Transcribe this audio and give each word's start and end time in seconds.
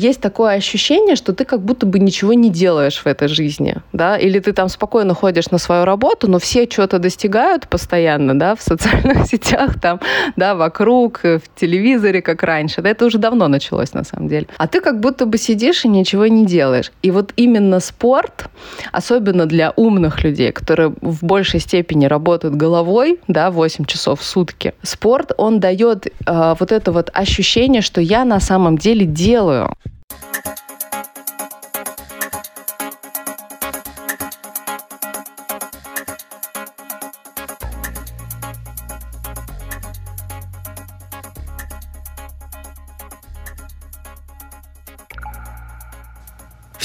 есть 0.00 0.20
такое 0.20 0.54
ощущение, 0.54 1.16
что 1.16 1.32
ты 1.32 1.44
как 1.44 1.60
будто 1.60 1.86
бы 1.86 1.98
ничего 1.98 2.32
не 2.32 2.50
делаешь 2.50 3.02
в 3.04 3.06
этой 3.06 3.28
жизни, 3.28 3.76
да, 3.92 4.16
или 4.16 4.38
ты 4.38 4.52
там 4.52 4.68
спокойно 4.68 5.14
ходишь 5.14 5.50
на 5.50 5.58
свою 5.58 5.84
работу, 5.84 6.30
но 6.30 6.38
все 6.38 6.66
что-то 6.70 6.98
достигают 6.98 7.68
постоянно, 7.68 8.38
да, 8.38 8.54
в 8.54 8.62
социальных 8.62 9.26
сетях 9.30 9.78
там, 9.80 10.00
да, 10.36 10.54
вокруг, 10.54 11.20
в 11.22 11.42
телевизоре, 11.54 12.22
как 12.22 12.42
раньше, 12.42 12.80
да, 12.82 12.90
это 12.90 13.04
уже 13.04 13.18
давно 13.18 13.48
началось 13.48 13.92
на 13.92 14.04
самом 14.04 14.28
деле. 14.28 14.46
А 14.56 14.66
ты 14.66 14.80
как 14.80 15.00
будто 15.00 15.26
бы 15.26 15.38
сидишь 15.38 15.84
и 15.84 15.88
ничего 15.88 16.26
не 16.26 16.46
делаешь. 16.46 16.92
И 17.02 17.10
вот 17.10 17.32
именно 17.36 17.80
спорт, 17.80 18.48
особенно 18.92 19.46
для 19.46 19.72
умных 19.76 20.24
людей, 20.24 20.52
которые 20.52 20.94
в 21.00 21.22
большей 21.24 21.60
степени 21.60 22.06
работают 22.06 22.54
головой, 22.54 23.18
да, 23.28 23.50
8 23.50 23.84
часов 23.84 24.20
в 24.20 24.24
сутки, 24.24 24.72
спорт, 24.82 25.32
он 25.36 25.60
дает 25.60 26.06
э, 26.06 26.54
вот 26.58 26.72
это 26.72 26.92
вот 26.92 27.10
ощущение, 27.12 27.82
что 27.82 28.00
я 28.00 28.24
на 28.24 28.40
самом 28.40 28.78
деле 28.78 29.04
делаю. 29.04 29.76
Thank 30.32 30.60
you. 30.69 30.69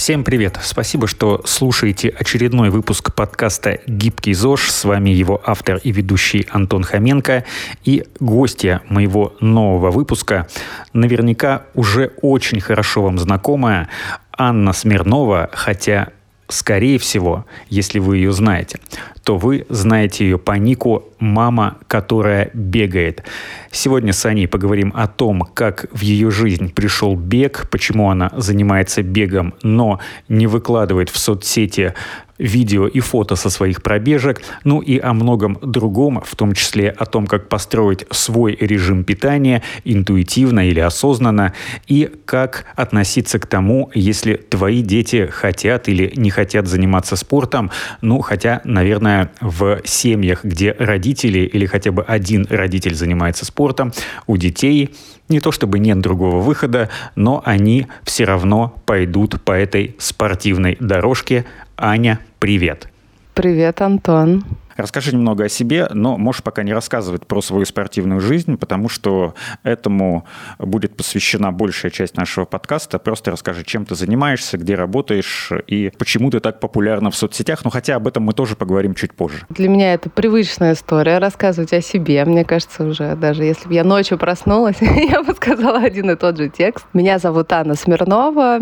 Всем 0.05 0.23
привет! 0.23 0.59
Спасибо, 0.61 1.07
что 1.07 1.41
слушаете 1.45 2.09
очередной 2.09 2.69
выпуск 2.69 3.11
подкаста 3.15 3.79
«Гибкий 3.87 4.35
ЗОЖ». 4.35 4.69
С 4.69 4.85
вами 4.85 5.09
его 5.09 5.41
автор 5.43 5.77
и 5.77 5.91
ведущий 5.91 6.45
Антон 6.51 6.83
Хоменко. 6.83 7.43
И 7.85 8.03
гостья 8.19 8.83
моего 8.87 9.33
нового 9.39 9.89
выпуска, 9.89 10.47
наверняка 10.93 11.63
уже 11.73 12.11
очень 12.21 12.61
хорошо 12.61 13.01
вам 13.01 13.17
знакомая, 13.17 13.89
Анна 14.31 14.73
Смирнова, 14.73 15.49
хотя 15.51 16.09
Скорее 16.47 16.99
всего, 16.99 17.45
если 17.69 17.97
вы 17.97 18.17
ее 18.17 18.31
знаете, 18.31 18.79
то 19.23 19.37
вы 19.37 19.65
знаете 19.69 20.25
ее 20.25 20.37
по 20.37 20.51
нику 20.51 21.05
«Мама, 21.17 21.77
которая 21.87 22.51
бегает». 22.53 23.23
Сегодня 23.71 24.13
с 24.13 24.23
Аней 24.27 24.47
поговорим 24.47 24.93
о 24.95 25.07
том, 25.07 25.41
как 25.41 25.87
в 25.91 26.01
ее 26.01 26.29
жизнь 26.29 26.71
пришел 26.71 27.15
бег, 27.15 27.67
почему 27.71 28.11
она 28.11 28.31
занимается 28.37 29.01
бегом, 29.01 29.55
но 29.63 29.99
не 30.29 30.45
выкладывает 30.45 31.09
в 31.09 31.17
соцсети 31.17 31.95
видео 32.37 32.87
и 32.87 32.99
фото 32.99 33.35
со 33.35 33.49
своих 33.49 33.81
пробежек, 33.81 34.41
ну 34.63 34.81
и 34.81 34.99
о 34.99 35.13
многом 35.13 35.57
другом, 35.61 36.21
в 36.25 36.35
том 36.35 36.53
числе 36.53 36.89
о 36.89 37.05
том, 37.05 37.27
как 37.27 37.49
построить 37.49 38.05
свой 38.11 38.55
режим 38.59 39.03
питания 39.03 39.61
интуитивно 39.83 40.67
или 40.67 40.79
осознанно, 40.79 41.53
и 41.87 42.11
как 42.25 42.65
относиться 42.75 43.39
к 43.39 43.45
тому, 43.45 43.89
если 43.93 44.35
твои 44.35 44.81
дети 44.81 45.27
хотят 45.31 45.87
или 45.87 46.11
не 46.15 46.29
хотят 46.29 46.67
заниматься 46.67 47.15
спортом, 47.15 47.71
ну 48.01 48.19
хотя, 48.19 48.61
наверное, 48.63 49.31
в 49.39 49.81
семьях, 49.85 50.43
где 50.43 50.75
родители 50.77 51.39
или 51.39 51.65
хотя 51.65 51.91
бы 51.91 52.03
один 52.03 52.45
родитель 52.49 52.95
занимается 52.95 53.45
спортом, 53.45 53.93
у 54.27 54.37
детей 54.37 54.93
не 55.27 55.39
то 55.39 55.51
чтобы 55.51 55.79
нет 55.79 55.99
другого 56.01 56.39
выхода, 56.39 56.89
но 57.15 57.41
они 57.45 57.87
все 58.03 58.25
равно 58.25 58.75
пойдут 58.85 59.41
по 59.41 59.53
этой 59.53 59.95
спортивной 59.97 60.77
дорожке, 60.79 61.45
Аня, 61.77 62.21
привет. 62.39 62.87
Привет, 63.33 63.81
Антон. 63.81 64.45
Расскажи 64.75 65.15
немного 65.15 65.45
о 65.45 65.49
себе, 65.49 65.87
но 65.91 66.17
можешь 66.17 66.43
пока 66.43 66.63
не 66.63 66.73
рассказывать 66.73 67.25
про 67.25 67.41
свою 67.41 67.65
спортивную 67.65 68.19
жизнь, 68.19 68.57
потому 68.57 68.89
что 68.89 69.33
этому 69.63 70.25
будет 70.59 70.97
посвящена 70.97 71.51
большая 71.51 71.91
часть 71.91 72.17
нашего 72.17 72.45
подкаста. 72.45 72.99
Просто 72.99 73.31
расскажи, 73.31 73.63
чем 73.63 73.85
ты 73.85 73.95
занимаешься, 73.95 74.57
где 74.57 74.75
работаешь 74.75 75.51
и 75.67 75.91
почему 75.97 76.29
ты 76.29 76.39
так 76.39 76.59
популярна 76.59 77.09
в 77.09 77.15
соцсетях. 77.15 77.63
Ну, 77.63 77.69
хотя 77.69 77.95
об 77.95 78.07
этом 78.07 78.23
мы 78.23 78.33
тоже 78.33 78.55
поговорим 78.55 78.95
чуть 78.95 79.13
позже. 79.13 79.45
Для 79.49 79.69
меня 79.69 79.93
это 79.93 80.09
привычная 80.09 80.73
история 80.73 81.19
рассказывать 81.19 81.71
о 81.71 81.81
себе. 81.81 82.25
Мне 82.25 82.43
кажется, 82.43 82.83
уже 82.83 83.15
даже 83.15 83.43
если 83.43 83.67
бы 83.67 83.73
я 83.73 83.83
ночью 83.83 84.17
проснулась, 84.17 84.77
я 84.81 85.23
бы 85.23 85.33
сказала 85.33 85.79
один 85.79 86.11
и 86.11 86.15
тот 86.15 86.37
же 86.37 86.49
текст. 86.49 86.85
Меня 86.93 87.17
зовут 87.19 87.51
Анна 87.53 87.75
Смирнова. 87.75 88.59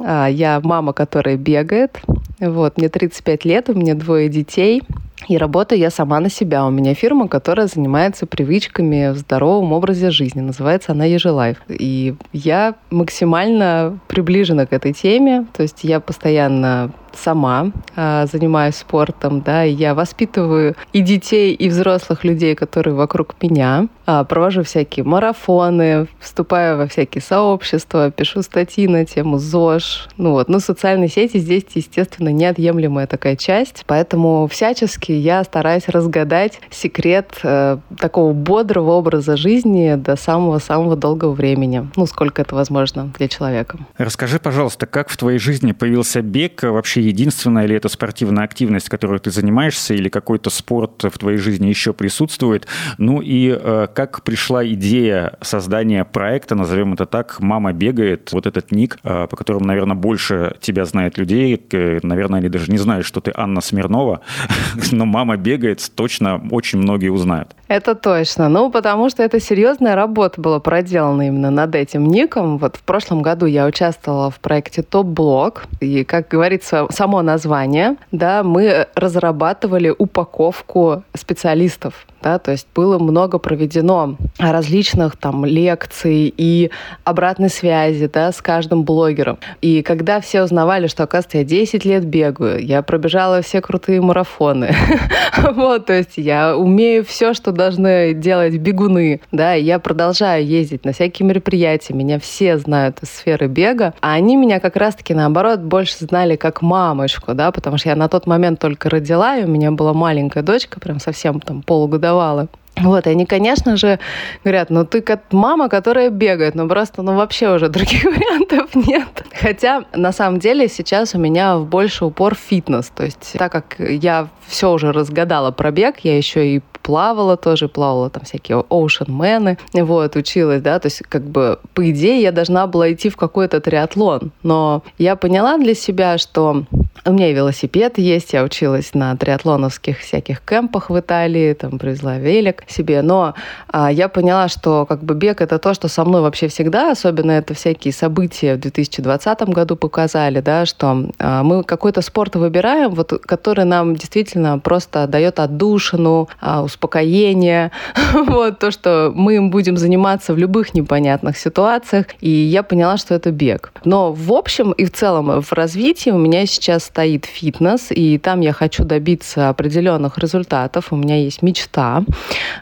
А, 0.00 0.26
я 0.26 0.60
мама, 0.62 0.92
которая 0.92 1.36
бегает. 1.36 2.00
Вот, 2.40 2.76
мне 2.76 2.88
35 2.88 3.44
лет, 3.44 3.70
у 3.70 3.74
меня 3.74 3.94
двое 3.94 4.28
детей. 4.28 4.82
И 5.28 5.38
работаю 5.38 5.78
я 5.78 5.90
сама 5.90 6.20
на 6.20 6.28
себя. 6.28 6.66
У 6.66 6.70
меня 6.70 6.94
фирма, 6.94 7.28
которая 7.28 7.66
занимается 7.66 8.26
привычками 8.26 9.12
в 9.12 9.16
здоровом 9.16 9.72
образе 9.72 10.10
жизни. 10.10 10.40
Называется 10.40 10.92
она 10.92 11.04
Ежелайф. 11.04 11.58
И 11.68 12.14
я 12.32 12.74
максимально 12.90 13.98
приближена 14.08 14.66
к 14.66 14.72
этой 14.72 14.92
теме. 14.92 15.46
То 15.56 15.62
есть 15.62 15.84
я 15.84 16.00
постоянно 16.00 16.92
сама 17.16 17.72
э, 17.96 18.26
занимаюсь 18.30 18.76
спортом, 18.76 19.40
да, 19.40 19.64
и 19.64 19.72
я 19.72 19.94
воспитываю 19.94 20.76
и 20.92 21.00
детей, 21.00 21.54
и 21.54 21.68
взрослых 21.68 22.24
людей, 22.24 22.54
которые 22.54 22.94
вокруг 22.94 23.36
меня, 23.42 23.88
э, 24.06 24.24
провожу 24.28 24.62
всякие 24.62 25.04
марафоны, 25.04 26.06
вступаю 26.18 26.78
во 26.78 26.86
всякие 26.86 27.22
сообщества, 27.22 28.10
пишу 28.10 28.42
статьи 28.42 28.88
на 28.88 29.04
тему 29.04 29.38
ЗОЖ, 29.38 30.08
ну 30.16 30.32
вот, 30.32 30.48
ну 30.48 30.60
социальные 30.60 31.08
сети 31.08 31.38
здесь, 31.38 31.64
естественно, 31.74 32.30
неотъемлемая 32.30 33.06
такая 33.06 33.36
часть, 33.36 33.84
поэтому 33.86 34.46
всячески 34.48 35.12
я 35.12 35.44
стараюсь 35.44 35.88
разгадать 35.88 36.60
секрет 36.70 37.38
э, 37.42 37.78
такого 37.98 38.32
бодрого 38.32 38.92
образа 38.92 39.36
жизни 39.36 39.94
до 39.94 40.16
самого-самого 40.16 40.96
долгого 40.96 41.32
времени, 41.32 41.88
ну 41.96 42.06
сколько 42.06 42.42
это 42.42 42.54
возможно 42.54 43.12
для 43.18 43.28
человека. 43.28 43.78
Расскажи, 43.98 44.38
пожалуйста, 44.38 44.86
как 44.86 45.08
в 45.08 45.16
твоей 45.16 45.38
жизни 45.38 45.72
появился 45.72 46.22
бег, 46.22 46.62
вообще 46.62 47.03
единственная 47.06 47.66
ли 47.66 47.74
это 47.74 47.88
спортивная 47.88 48.44
активность, 48.44 48.88
которой 48.88 49.20
ты 49.20 49.30
занимаешься, 49.30 49.94
или 49.94 50.08
какой-то 50.08 50.50
спорт 50.50 51.04
в 51.04 51.18
твоей 51.18 51.38
жизни 51.38 51.68
еще 51.68 51.92
присутствует? 51.92 52.66
Ну 52.98 53.20
и 53.20 53.56
э, 53.58 53.88
как 53.94 54.22
пришла 54.22 54.66
идея 54.66 55.36
создания 55.40 56.04
проекта, 56.04 56.54
назовем 56.54 56.94
это 56.94 57.06
так, 57.06 57.40
«Мама 57.40 57.72
бегает», 57.72 58.32
вот 58.32 58.46
этот 58.46 58.70
ник, 58.72 58.98
э, 59.04 59.26
по 59.28 59.36
которому, 59.36 59.66
наверное, 59.66 59.96
больше 59.96 60.56
тебя 60.60 60.84
знает 60.84 61.18
людей, 61.18 61.60
э, 61.72 61.98
наверное, 62.02 62.40
они 62.40 62.48
даже 62.48 62.70
не 62.70 62.78
знают, 62.78 63.06
что 63.06 63.20
ты 63.20 63.32
Анна 63.34 63.60
Смирнова, 63.60 64.20
но 64.92 65.06
«Мама 65.06 65.36
бегает» 65.36 65.90
точно 65.94 66.40
очень 66.50 66.78
многие 66.78 67.08
узнают. 67.08 67.54
Это 67.68 67.94
точно. 67.94 68.48
Ну, 68.48 68.70
потому 68.70 69.08
что 69.08 69.22
это 69.22 69.40
серьезная 69.40 69.94
работа 69.94 70.40
была 70.40 70.60
проделана 70.60 71.26
именно 71.26 71.50
над 71.50 71.74
этим 71.74 72.06
ником. 72.06 72.58
Вот 72.58 72.76
в 72.76 72.82
прошлом 72.82 73.22
году 73.22 73.46
я 73.46 73.66
участвовала 73.66 74.30
в 74.30 74.38
проекте 74.40 74.82
Топ-блог. 74.82 75.64
И, 75.80 76.04
как 76.04 76.28
говорится 76.28 76.86
само 76.90 77.22
название, 77.22 77.96
да, 78.12 78.42
мы 78.42 78.86
разрабатывали 78.94 79.94
упаковку 79.96 81.02
специалистов 81.14 82.06
да, 82.24 82.38
то 82.38 82.52
есть 82.52 82.66
было 82.74 82.98
много 82.98 83.38
проведено 83.38 84.16
различных 84.38 85.16
там 85.16 85.44
лекций 85.44 86.32
и 86.34 86.70
обратной 87.04 87.50
связи, 87.50 88.06
да, 88.06 88.32
с 88.32 88.40
каждым 88.40 88.82
блогером. 88.82 89.38
И 89.60 89.82
когда 89.82 90.20
все 90.20 90.42
узнавали, 90.42 90.86
что, 90.86 91.02
оказывается, 91.02 91.38
я 91.38 91.44
10 91.44 91.84
лет 91.84 92.06
бегаю, 92.06 92.64
я 92.64 92.80
пробежала 92.80 93.42
все 93.42 93.60
крутые 93.60 94.00
марафоны, 94.00 94.74
вот, 95.54 95.84
то 95.86 95.92
есть 95.92 96.16
я 96.16 96.56
умею 96.56 97.04
все, 97.04 97.34
что 97.34 97.52
должны 97.54 98.14
делать 98.14 98.56
бегуны, 98.56 99.20
да, 99.32 99.56
и 99.56 99.62
я 99.62 99.78
продолжаю 99.78 100.46
ездить 100.46 100.84
на 100.84 100.92
всякие 100.92 101.26
мероприятия, 101.26 101.94
меня 101.94 102.18
все 102.18 102.58
знают 102.58 103.02
из 103.02 103.10
сферы 103.10 103.46
бега, 103.46 103.94
а 104.00 104.14
они 104.14 104.36
меня 104.36 104.60
как 104.60 104.76
раз-таки, 104.76 105.14
наоборот, 105.14 105.60
больше 105.60 106.04
знали 106.04 106.36
как 106.36 106.62
мамочку, 106.62 107.34
да, 107.34 107.52
потому 107.52 107.78
что 107.78 107.90
я 107.90 107.96
на 107.96 108.08
тот 108.08 108.26
момент 108.26 108.58
только 108.60 108.88
родила, 108.90 109.36
и 109.36 109.44
у 109.44 109.48
меня 109.48 109.70
была 109.72 109.92
маленькая 109.92 110.42
дочка, 110.42 110.80
прям 110.80 111.00
совсем 111.00 111.40
там 111.40 111.62
полугодовая, 111.62 112.14
давала. 112.14 112.48
Вот, 112.76 113.06
и 113.06 113.10
они, 113.10 113.24
конечно 113.24 113.76
же, 113.76 114.00
говорят, 114.42 114.68
ну 114.68 114.84
ты 114.84 115.00
как 115.00 115.32
мама, 115.32 115.68
которая 115.68 116.10
бегает, 116.10 116.56
ну 116.56 116.68
просто, 116.68 117.02
ну 117.02 117.14
вообще 117.14 117.54
уже 117.54 117.68
других 117.68 118.04
вариантов 118.04 118.74
нет. 118.74 119.24
Хотя, 119.40 119.84
на 119.94 120.10
самом 120.10 120.40
деле, 120.40 120.68
сейчас 120.68 121.14
у 121.14 121.18
меня 121.18 121.56
в 121.56 121.66
больше 121.66 122.04
упор 122.04 122.34
фитнес. 122.34 122.90
То 122.94 123.04
есть, 123.04 123.34
так 123.38 123.52
как 123.52 123.76
я 123.78 124.28
все 124.46 124.72
уже 124.72 124.90
разгадала 124.90 125.52
про 125.52 125.70
бег, 125.70 126.00
я 126.00 126.16
еще 126.16 126.56
и 126.56 126.62
плавала 126.84 127.36
тоже, 127.36 127.66
плавала 127.66 128.10
там 128.10 128.24
всякие 128.24 128.62
оушенмены, 128.68 129.58
вот, 129.72 130.16
училась, 130.16 130.60
да, 130.62 130.78
то 130.78 130.86
есть 130.86 131.02
как 131.08 131.24
бы 131.24 131.58
по 131.72 131.90
идее 131.90 132.20
я 132.20 132.30
должна 132.30 132.66
была 132.66 132.92
идти 132.92 133.08
в 133.08 133.16
какой-то 133.16 133.60
триатлон, 133.60 134.30
но 134.42 134.82
я 134.98 135.16
поняла 135.16 135.56
для 135.56 135.74
себя, 135.74 136.18
что 136.18 136.64
у 137.06 137.12
меня 137.12 137.30
и 137.30 137.34
велосипед 137.34 137.98
есть, 137.98 138.32
я 138.32 138.44
училась 138.44 138.94
на 138.94 139.16
триатлоновских 139.16 139.98
всяких 140.00 140.40
кемпах 140.40 140.90
в 140.90 140.98
Италии, 140.98 141.54
там 141.54 141.78
привезла 141.78 142.18
велик 142.18 142.64
себе, 142.66 143.02
но 143.02 143.34
а, 143.68 143.90
я 143.90 144.08
поняла, 144.08 144.48
что 144.48 144.86
как 144.86 145.02
бы 145.02 145.14
бег 145.14 145.40
это 145.40 145.58
то, 145.58 145.74
что 145.74 145.88
со 145.88 146.04
мной 146.04 146.20
вообще 146.22 146.48
всегда, 146.48 146.90
особенно 146.90 147.32
это 147.32 147.54
всякие 147.54 147.92
события 147.92 148.54
в 148.54 148.60
2020 148.60 149.42
году 149.48 149.76
показали, 149.76 150.40
да, 150.40 150.66
что 150.66 151.10
а, 151.18 151.42
мы 151.42 151.62
какой-то 151.62 152.02
спорт 152.02 152.36
выбираем, 152.36 152.90
вот, 152.90 153.12
который 153.24 153.64
нам 153.64 153.96
действительно 153.96 154.58
просто 154.58 155.06
дает 155.06 155.40
отдушину, 155.40 156.28
а, 156.40 156.62
успокоение, 156.74 157.70
вот 158.14 158.58
то, 158.58 158.70
что 158.70 159.12
мы 159.14 159.36
им 159.36 159.50
будем 159.50 159.76
заниматься 159.76 160.34
в 160.34 160.38
любых 160.38 160.74
непонятных 160.74 161.38
ситуациях. 161.38 162.06
И 162.20 162.28
я 162.28 162.62
поняла, 162.62 162.96
что 162.96 163.14
это 163.14 163.30
бег. 163.30 163.72
Но 163.84 164.12
в 164.12 164.32
общем 164.32 164.72
и 164.72 164.84
в 164.84 164.92
целом 164.92 165.40
в 165.40 165.52
развитии 165.52 166.10
у 166.10 166.18
меня 166.18 166.46
сейчас 166.46 166.84
стоит 166.84 167.26
фитнес, 167.26 167.86
и 167.90 168.18
там 168.18 168.40
я 168.40 168.52
хочу 168.52 168.84
добиться 168.84 169.48
определенных 169.48 170.18
результатов. 170.18 170.88
У 170.90 170.96
меня 170.96 171.16
есть 171.16 171.42
мечта. 171.42 172.04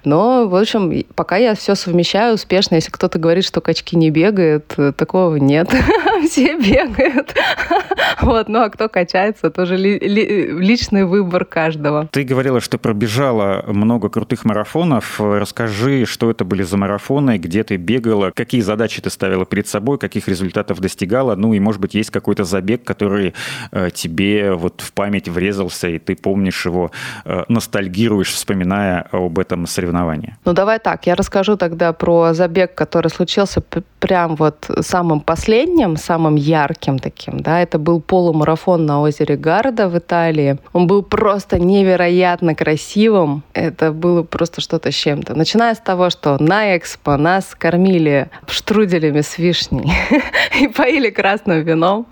Но, 0.05 0.47
в 0.47 0.55
общем, 0.55 1.05
пока 1.15 1.37
я 1.37 1.55
все 1.55 1.75
совмещаю 1.75 2.35
успешно. 2.35 2.77
Если 2.77 2.91
кто-то 2.91 3.19
говорит, 3.19 3.45
что 3.45 3.61
качки 3.61 3.97
не 3.97 4.11
бегают, 4.11 4.75
такого 4.97 5.37
нет. 5.37 5.71
Все 6.29 6.57
бегают. 6.57 7.35
Вот, 8.21 8.49
ну 8.49 8.61
а 8.61 8.71
кто 8.71 8.89
качается, 8.89 9.51
тоже 9.51 9.77
личный 9.77 11.05
выбор 11.05 11.45
каждого. 11.45 12.09
Ты 12.13 12.23
говорила, 12.23 12.61
что 12.61 12.79
пробежала 12.79 13.65
много 13.67 14.02
крутых 14.09 14.45
марафонов. 14.45 15.21
Расскажи, 15.21 16.05
что 16.07 16.31
это 16.31 16.45
были 16.45 16.63
за 16.63 16.77
марафоны, 16.77 17.39
где 17.39 17.65
ты 17.65 17.77
бегала, 17.77 18.31
какие 18.35 18.61
задачи 18.61 19.01
ты 19.03 19.11
ставила 19.11 19.45
перед 19.45 19.67
собой, 19.67 19.99
каких 19.99 20.29
результатов 20.29 20.81
достигала. 20.81 21.35
Ну 21.37 21.55
и, 21.55 21.61
может 21.61 21.81
быть, 21.81 21.95
есть 21.95 22.11
какой-то 22.11 22.45
забег, 22.45 22.85
который 22.85 23.35
э, 23.71 23.91
тебе 23.93 24.53
вот 24.55 24.81
в 24.81 24.93
память 24.93 25.29
врезался, 25.29 25.89
и 25.89 25.99
ты 25.99 26.17
помнишь 26.17 26.67
его, 26.67 26.91
э, 27.25 27.45
ностальгируешь, 27.49 28.33
вспоминая 28.33 29.07
об 29.13 29.39
этом 29.39 29.67
соревновании. 29.67 30.37
Ну 30.45 30.53
давай 30.53 30.79
так, 30.79 31.07
я 31.07 31.15
расскажу 31.15 31.57
тогда 31.57 31.93
про 31.93 32.33
забег, 32.33 32.75
который 32.75 33.09
случился 33.09 33.63
прям 34.01 34.37
вот 34.37 34.69
самым 34.81 35.21
последним, 35.21 35.97
самым 35.97 36.37
ярким 36.37 36.99
таким, 36.99 37.41
да, 37.41 37.61
это 37.61 37.79
был 37.79 38.01
полумарафон 38.01 38.87
на 38.87 39.01
озере 39.01 39.37
Гарда 39.37 39.89
в 39.89 39.97
Италии. 39.99 40.59
Он 40.73 40.87
был 40.87 41.03
просто 41.03 41.59
невероятно 41.59 42.55
красивым. 42.55 43.43
Это 43.53 43.92
было 43.93 44.23
просто 44.23 44.61
что-то 44.61 44.91
с 44.91 44.95
чем-то. 44.95 45.35
Начиная 45.35 45.75
с 45.75 45.79
того, 45.79 46.11
что 46.11 46.37
на 46.43 46.77
экспо 46.77 47.17
нас 47.17 47.55
кормили 47.57 48.31
штруделями 48.47 49.21
с 49.21 49.39
вишней 49.39 49.93
и 50.61 50.69
поили 50.69 51.11
красным 51.11 51.63
вином. 51.63 52.07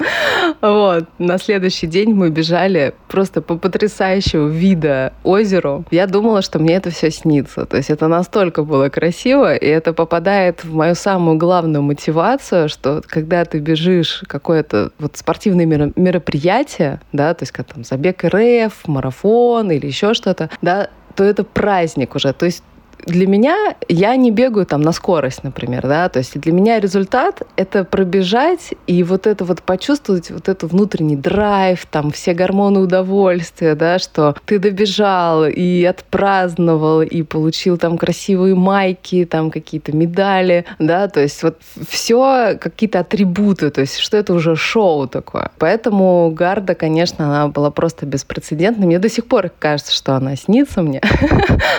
Вот. 0.60 1.08
На 1.18 1.38
следующий 1.38 1.86
день 1.86 2.14
мы 2.14 2.30
бежали 2.30 2.94
просто 3.08 3.42
по 3.42 3.56
потрясающему 3.56 4.48
вида 4.48 5.12
озеру. 5.22 5.84
Я 5.90 6.06
думала, 6.06 6.42
что 6.42 6.58
мне 6.58 6.74
это 6.74 6.90
все 6.90 7.10
снится. 7.10 7.66
То 7.66 7.76
есть 7.76 7.90
это 7.90 8.08
настолько 8.08 8.64
было 8.64 8.88
красиво, 8.88 9.54
и 9.54 9.66
это 9.66 9.92
попадает 9.92 10.64
в 10.64 10.74
мою 10.74 10.94
самую 10.94 11.36
главную 11.36 11.82
мотивацию, 11.82 12.68
что 12.68 13.02
когда 13.06 13.44
ты 13.44 13.58
бежишь 13.58 14.22
какое-то 14.26 14.90
вот 14.98 15.16
спортивное 15.16 15.66
мероприятие, 15.66 17.00
да, 17.12 17.34
то 17.34 17.42
есть 17.42 17.52
как 17.52 17.66
там 17.66 17.84
забег 17.84 18.24
РФ, 18.24 18.86
марафон 18.86 19.70
или 19.70 19.86
еще 19.86 20.14
что-то, 20.14 20.50
да, 20.62 20.90
то 21.20 21.24
это 21.24 21.44
праздник 21.44 22.14
уже. 22.14 22.32
То 22.32 22.46
есть 22.46 22.64
для 23.06 23.26
меня 23.26 23.74
я 23.88 24.16
не 24.16 24.30
бегаю 24.30 24.66
там 24.66 24.82
на 24.82 24.92
скорость, 24.92 25.44
например, 25.44 25.86
да, 25.86 26.08
то 26.08 26.18
есть 26.18 26.38
для 26.38 26.52
меня 26.52 26.80
результат— 26.80 27.42
это 27.56 27.84
пробежать 27.84 28.74
и 28.86 29.02
вот 29.02 29.26
это 29.26 29.44
вот 29.44 29.62
почувствовать 29.62 30.30
вот 30.30 30.48
этот 30.48 30.70
внутренний 30.70 31.16
драйв, 31.16 31.86
там 31.86 32.10
все 32.10 32.34
гормоны 32.34 32.80
удовольствия, 32.80 33.74
да, 33.74 33.98
что 33.98 34.36
ты 34.44 34.58
добежал 34.58 35.46
и 35.46 35.84
отпраздновал, 35.84 37.02
и 37.02 37.22
получил 37.22 37.78
там 37.78 37.98
красивые 37.98 38.54
майки, 38.54 39.24
там 39.24 39.50
какие-то 39.50 39.92
медали, 39.92 40.64
да, 40.78 41.08
то 41.08 41.20
есть 41.20 41.42
вот 41.42 41.58
все 41.88 42.58
какие-то 42.60 43.00
атрибуты, 43.00 43.70
то 43.70 43.80
есть 43.80 43.98
что 43.98 44.16
это 44.16 44.34
уже 44.34 44.56
шоу 44.56 45.06
такое. 45.06 45.50
Поэтому 45.58 46.30
Гарда, 46.30 46.74
конечно, 46.74 47.26
она 47.26 47.48
была 47.48 47.70
просто 47.70 48.06
беспрецедентной. 48.06 48.86
Мне 48.86 48.98
до 48.98 49.08
сих 49.08 49.26
пор 49.26 49.50
кажется, 49.58 49.94
что 49.94 50.14
она 50.14 50.36
снится 50.36 50.82
мне. 50.82 51.00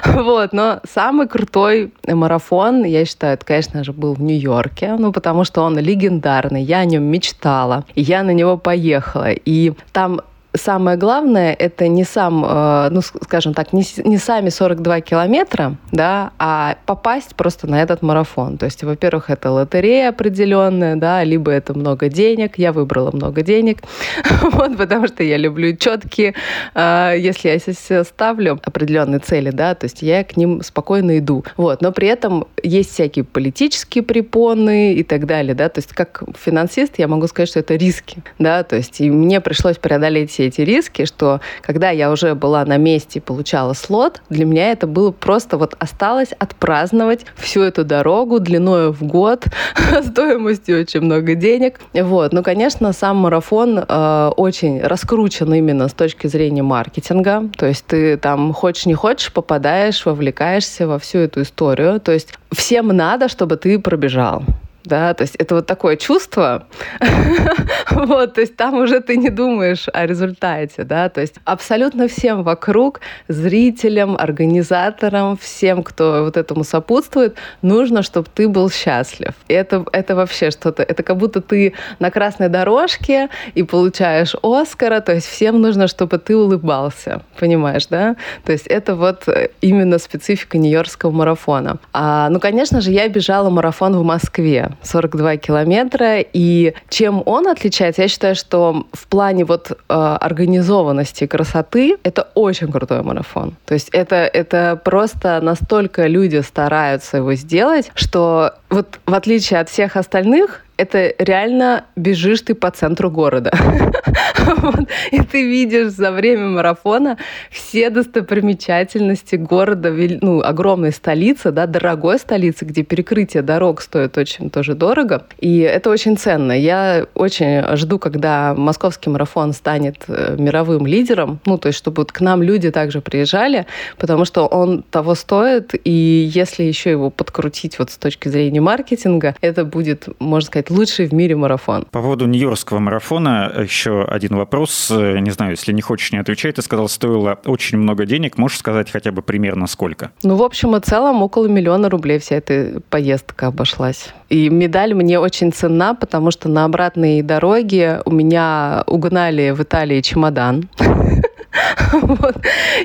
Вот, 0.05 0.53
но 0.53 0.81
сам 0.93 1.10
самый 1.11 1.27
крутой 1.27 1.91
марафон, 2.07 2.85
я 2.85 3.03
считаю, 3.03 3.33
это, 3.33 3.45
конечно 3.45 3.83
же, 3.83 3.91
был 3.91 4.13
в 4.13 4.21
Нью-Йорке, 4.21 4.95
ну, 4.97 5.11
потому 5.11 5.43
что 5.43 5.61
он 5.61 5.77
легендарный, 5.77 6.63
я 6.63 6.77
о 6.77 6.85
нем 6.85 7.03
мечтала, 7.03 7.83
я 7.95 8.23
на 8.23 8.31
него 8.31 8.55
поехала. 8.55 9.31
И 9.31 9.73
там 9.91 10.21
самое 10.53 10.97
главное, 10.97 11.53
это 11.53 11.87
не 11.87 12.03
сам, 12.03 12.45
э, 12.45 12.89
ну, 12.91 13.01
скажем 13.01 13.53
так, 13.53 13.73
не, 13.73 13.83
не 14.03 14.17
сами 14.17 14.49
42 14.49 15.01
километра, 15.01 15.75
да, 15.91 16.31
а 16.39 16.77
попасть 16.85 17.35
просто 17.35 17.67
на 17.67 17.81
этот 17.81 18.01
марафон. 18.01 18.57
То 18.57 18.65
есть, 18.65 18.83
во-первых, 18.83 19.29
это 19.29 19.51
лотерея 19.51 20.09
определенная, 20.09 20.95
да, 20.95 21.23
либо 21.23 21.51
это 21.51 21.73
много 21.73 22.09
денег. 22.09 22.57
Я 22.57 22.73
выбрала 22.73 23.11
много 23.11 23.41
денег, 23.41 23.81
вот, 24.41 24.77
потому 24.77 25.07
что 25.07 25.23
я 25.23 25.37
люблю 25.37 25.75
четкие, 25.75 26.35
э, 26.75 27.15
если 27.17 27.49
я 27.49 27.59
себе 27.59 28.03
ставлю 28.03 28.59
определенные 28.63 29.19
цели, 29.19 29.51
да, 29.51 29.75
то 29.75 29.85
есть 29.85 30.01
я 30.01 30.23
к 30.23 30.35
ним 30.35 30.61
спокойно 30.63 31.19
иду. 31.19 31.45
Вот, 31.57 31.81
но 31.81 31.91
при 31.91 32.07
этом 32.07 32.47
есть 32.61 32.91
всякие 32.91 33.23
политические 33.23 34.03
препоны 34.03 34.93
и 34.93 35.03
так 35.03 35.25
далее, 35.25 35.55
да, 35.55 35.69
то 35.69 35.79
есть 35.79 35.93
как 35.93 36.23
финансист 36.37 36.95
я 36.97 37.07
могу 37.07 37.27
сказать, 37.27 37.49
что 37.49 37.59
это 37.59 37.75
риски, 37.75 38.23
да, 38.39 38.63
то 38.63 38.75
есть 38.75 38.99
и 38.99 39.09
мне 39.09 39.39
пришлось 39.39 39.77
преодолеть 39.77 40.40
все 40.41 40.47
эти 40.47 40.61
риски, 40.61 41.05
что 41.05 41.39
когда 41.61 41.91
я 41.91 42.11
уже 42.11 42.33
была 42.33 42.65
на 42.65 42.77
месте 42.77 43.19
и 43.19 43.21
получала 43.21 43.73
слот, 43.73 44.21
для 44.29 44.45
меня 44.45 44.71
это 44.71 44.87
было 44.87 45.11
просто 45.11 45.57
вот 45.57 45.75
осталось 45.77 46.31
отпраздновать 46.39 47.25
всю 47.35 47.61
эту 47.61 47.83
дорогу 47.83 48.39
длиною 48.39 48.91
в 48.91 49.03
год, 49.03 49.45
стоимостью 50.03 50.81
очень 50.81 51.01
много 51.01 51.35
денег. 51.35 51.79
Вот. 51.93 52.33
Ну, 52.33 52.41
конечно, 52.41 52.93
сам 52.93 53.17
марафон 53.17 53.79
э, 53.87 54.31
очень 54.35 54.81
раскручен 54.81 55.53
именно 55.53 55.87
с 55.87 55.93
точки 55.93 56.27
зрения 56.27 56.63
маркетинга. 56.63 57.49
То 57.57 57.67
есть 57.67 57.85
ты 57.85 58.17
там 58.17 58.53
хочешь 58.53 58.87
не 58.87 58.95
хочешь, 58.95 59.31
попадаешь, 59.31 60.05
вовлекаешься 60.05 60.87
во 60.87 60.97
всю 60.97 61.19
эту 61.19 61.43
историю. 61.43 61.99
То 61.99 62.11
есть 62.11 62.33
всем 62.51 62.87
надо, 62.87 63.29
чтобы 63.29 63.57
ты 63.57 63.77
пробежал 63.77 64.43
да, 64.83 65.13
то 65.13 65.23
есть 65.23 65.35
это 65.35 65.55
вот 65.55 65.67
такое 65.67 65.95
чувство, 65.95 66.67
вот, 67.91 68.33
то 68.33 68.41
есть 68.41 68.55
там 68.55 68.75
уже 68.75 68.99
ты 69.01 69.17
не 69.17 69.29
думаешь 69.29 69.87
о 69.93 70.05
результате, 70.05 70.83
да, 70.83 71.09
то 71.09 71.21
есть 71.21 71.35
абсолютно 71.45 72.07
всем 72.07 72.43
вокруг, 72.43 73.01
зрителям, 73.27 74.15
организаторам, 74.17 75.37
всем, 75.37 75.83
кто 75.83 76.23
вот 76.23 76.37
этому 76.37 76.63
сопутствует, 76.63 77.35
нужно, 77.61 78.03
чтобы 78.03 78.27
ты 78.33 78.47
был 78.47 78.69
счастлив. 78.69 79.33
И 79.47 79.53
это, 79.53 79.85
это 79.91 80.15
вообще 80.15 80.51
что-то, 80.51 80.83
это 80.83 81.03
как 81.03 81.17
будто 81.17 81.41
ты 81.41 81.73
на 81.99 82.11
красной 82.11 82.49
дорожке 82.49 83.29
и 83.53 83.63
получаешь 83.63 84.35
Оскара, 84.41 85.01
то 85.01 85.13
есть 85.13 85.27
всем 85.27 85.61
нужно, 85.61 85.87
чтобы 85.87 86.17
ты 86.17 86.35
улыбался, 86.35 87.21
понимаешь, 87.39 87.87
да? 87.87 88.15
То 88.45 88.51
есть 88.51 88.67
это 88.67 88.95
вот 88.95 89.27
именно 89.61 89.97
специфика 89.99 90.57
Нью-Йоркского 90.57 91.11
марафона. 91.11 91.77
А, 91.93 92.29
ну, 92.29 92.39
конечно 92.39 92.81
же, 92.81 92.91
я 92.91 93.07
бежала 93.07 93.49
марафон 93.49 93.95
в 93.95 94.03
Москве, 94.03 94.70
42 94.81 95.37
километра. 95.37 96.19
И 96.19 96.73
чем 96.89 97.23
он 97.25 97.47
отличается? 97.47 98.01
Я 98.03 98.07
считаю, 98.07 98.35
что 98.35 98.85
в 98.93 99.07
плане 99.07 99.45
вот 99.45 99.71
э, 99.71 99.75
организованности 99.87 101.27
красоты 101.27 101.97
это 102.03 102.27
очень 102.33 102.71
крутой 102.71 103.03
марафон. 103.03 103.55
То 103.65 103.73
есть 103.73 103.89
это, 103.89 104.15
это 104.15 104.79
просто 104.83 105.39
настолько 105.41 106.07
люди 106.07 106.41
стараются 106.41 107.17
его 107.17 107.33
сделать, 107.33 107.91
что 107.95 108.53
вот 108.69 108.99
в 109.05 109.13
отличие 109.13 109.59
от 109.59 109.69
всех 109.69 109.95
остальных, 109.97 110.63
это 110.81 111.13
реально 111.19 111.85
бежишь 111.95 112.41
ты 112.41 112.55
по 112.55 112.71
центру 112.71 113.11
города. 113.11 113.51
вот. 114.57 114.89
И 115.11 115.21
ты 115.21 115.43
видишь 115.43 115.91
за 115.91 116.11
время 116.11 116.47
марафона 116.47 117.17
все 117.51 117.91
достопримечательности 117.91 119.35
города, 119.35 119.93
ну, 120.21 120.41
огромной 120.41 120.91
столицы, 120.91 121.51
да, 121.51 121.67
дорогой 121.67 122.17
столицы, 122.17 122.65
где 122.65 122.81
перекрытие 122.81 123.43
дорог 123.43 123.81
стоит 123.81 124.17
очень 124.17 124.49
тоже 124.49 124.73
дорого. 124.73 125.27
И 125.39 125.59
это 125.59 125.91
очень 125.91 126.17
ценно. 126.17 126.51
Я 126.51 127.05
очень 127.13 127.77
жду, 127.77 127.99
когда 127.99 128.55
московский 128.55 129.11
марафон 129.11 129.53
станет 129.53 129.97
э, 130.07 130.35
мировым 130.39 130.87
лидером, 130.87 131.39
ну, 131.45 131.59
то 131.59 131.67
есть 131.67 131.77
чтобы 131.77 132.01
вот 132.01 132.11
к 132.11 132.21
нам 132.21 132.41
люди 132.41 132.71
также 132.71 133.01
приезжали, 133.01 133.67
потому 133.99 134.25
что 134.25 134.47
он 134.47 134.83
того 134.89 135.13
стоит, 135.13 135.75
и 135.83 136.29
если 136.33 136.63
еще 136.63 136.89
его 136.89 137.11
подкрутить 137.11 137.77
вот 137.77 137.91
с 137.91 137.97
точки 137.97 138.29
зрения 138.29 138.61
маркетинга, 138.61 139.35
это 139.41 139.63
будет, 139.63 140.07
можно 140.19 140.47
сказать, 140.47 140.70
лучший 140.71 141.07
в 141.07 141.13
мире 141.13 141.35
марафон. 141.35 141.85
По 141.91 142.01
поводу 142.01 142.25
Нью-Йоркского 142.27 142.79
марафона 142.79 143.51
еще 143.61 144.03
один 144.03 144.35
вопрос. 144.35 144.89
Не 144.89 145.31
знаю, 145.31 145.51
если 145.51 145.73
не 145.73 145.81
хочешь, 145.81 146.11
не 146.11 146.19
отвечай. 146.19 146.51
Ты 146.51 146.61
сказал, 146.61 146.89
стоило 146.89 147.39
очень 147.45 147.77
много 147.77 148.05
денег. 148.05 148.37
Можешь 148.37 148.59
сказать 148.59 148.91
хотя 148.91 149.11
бы 149.11 149.21
примерно 149.21 149.67
сколько? 149.67 150.11
Ну, 150.23 150.35
в 150.35 150.43
общем 150.43 150.75
и 150.75 150.79
целом, 150.79 151.21
около 151.21 151.47
миллиона 151.47 151.89
рублей 151.89 152.19
вся 152.19 152.35
эта 152.35 152.81
поездка 152.89 153.47
обошлась. 153.47 154.09
И 154.29 154.49
медаль 154.49 154.93
мне 154.93 155.19
очень 155.19 155.51
ценна, 155.51 155.95
потому 155.95 156.31
что 156.31 156.49
на 156.49 156.65
обратной 156.65 157.21
дороге 157.21 158.01
у 158.05 158.11
меня 158.11 158.83
угнали 158.87 159.51
в 159.51 159.61
Италии 159.61 160.01
чемодан. 160.01 160.69
Вот. 161.91 162.37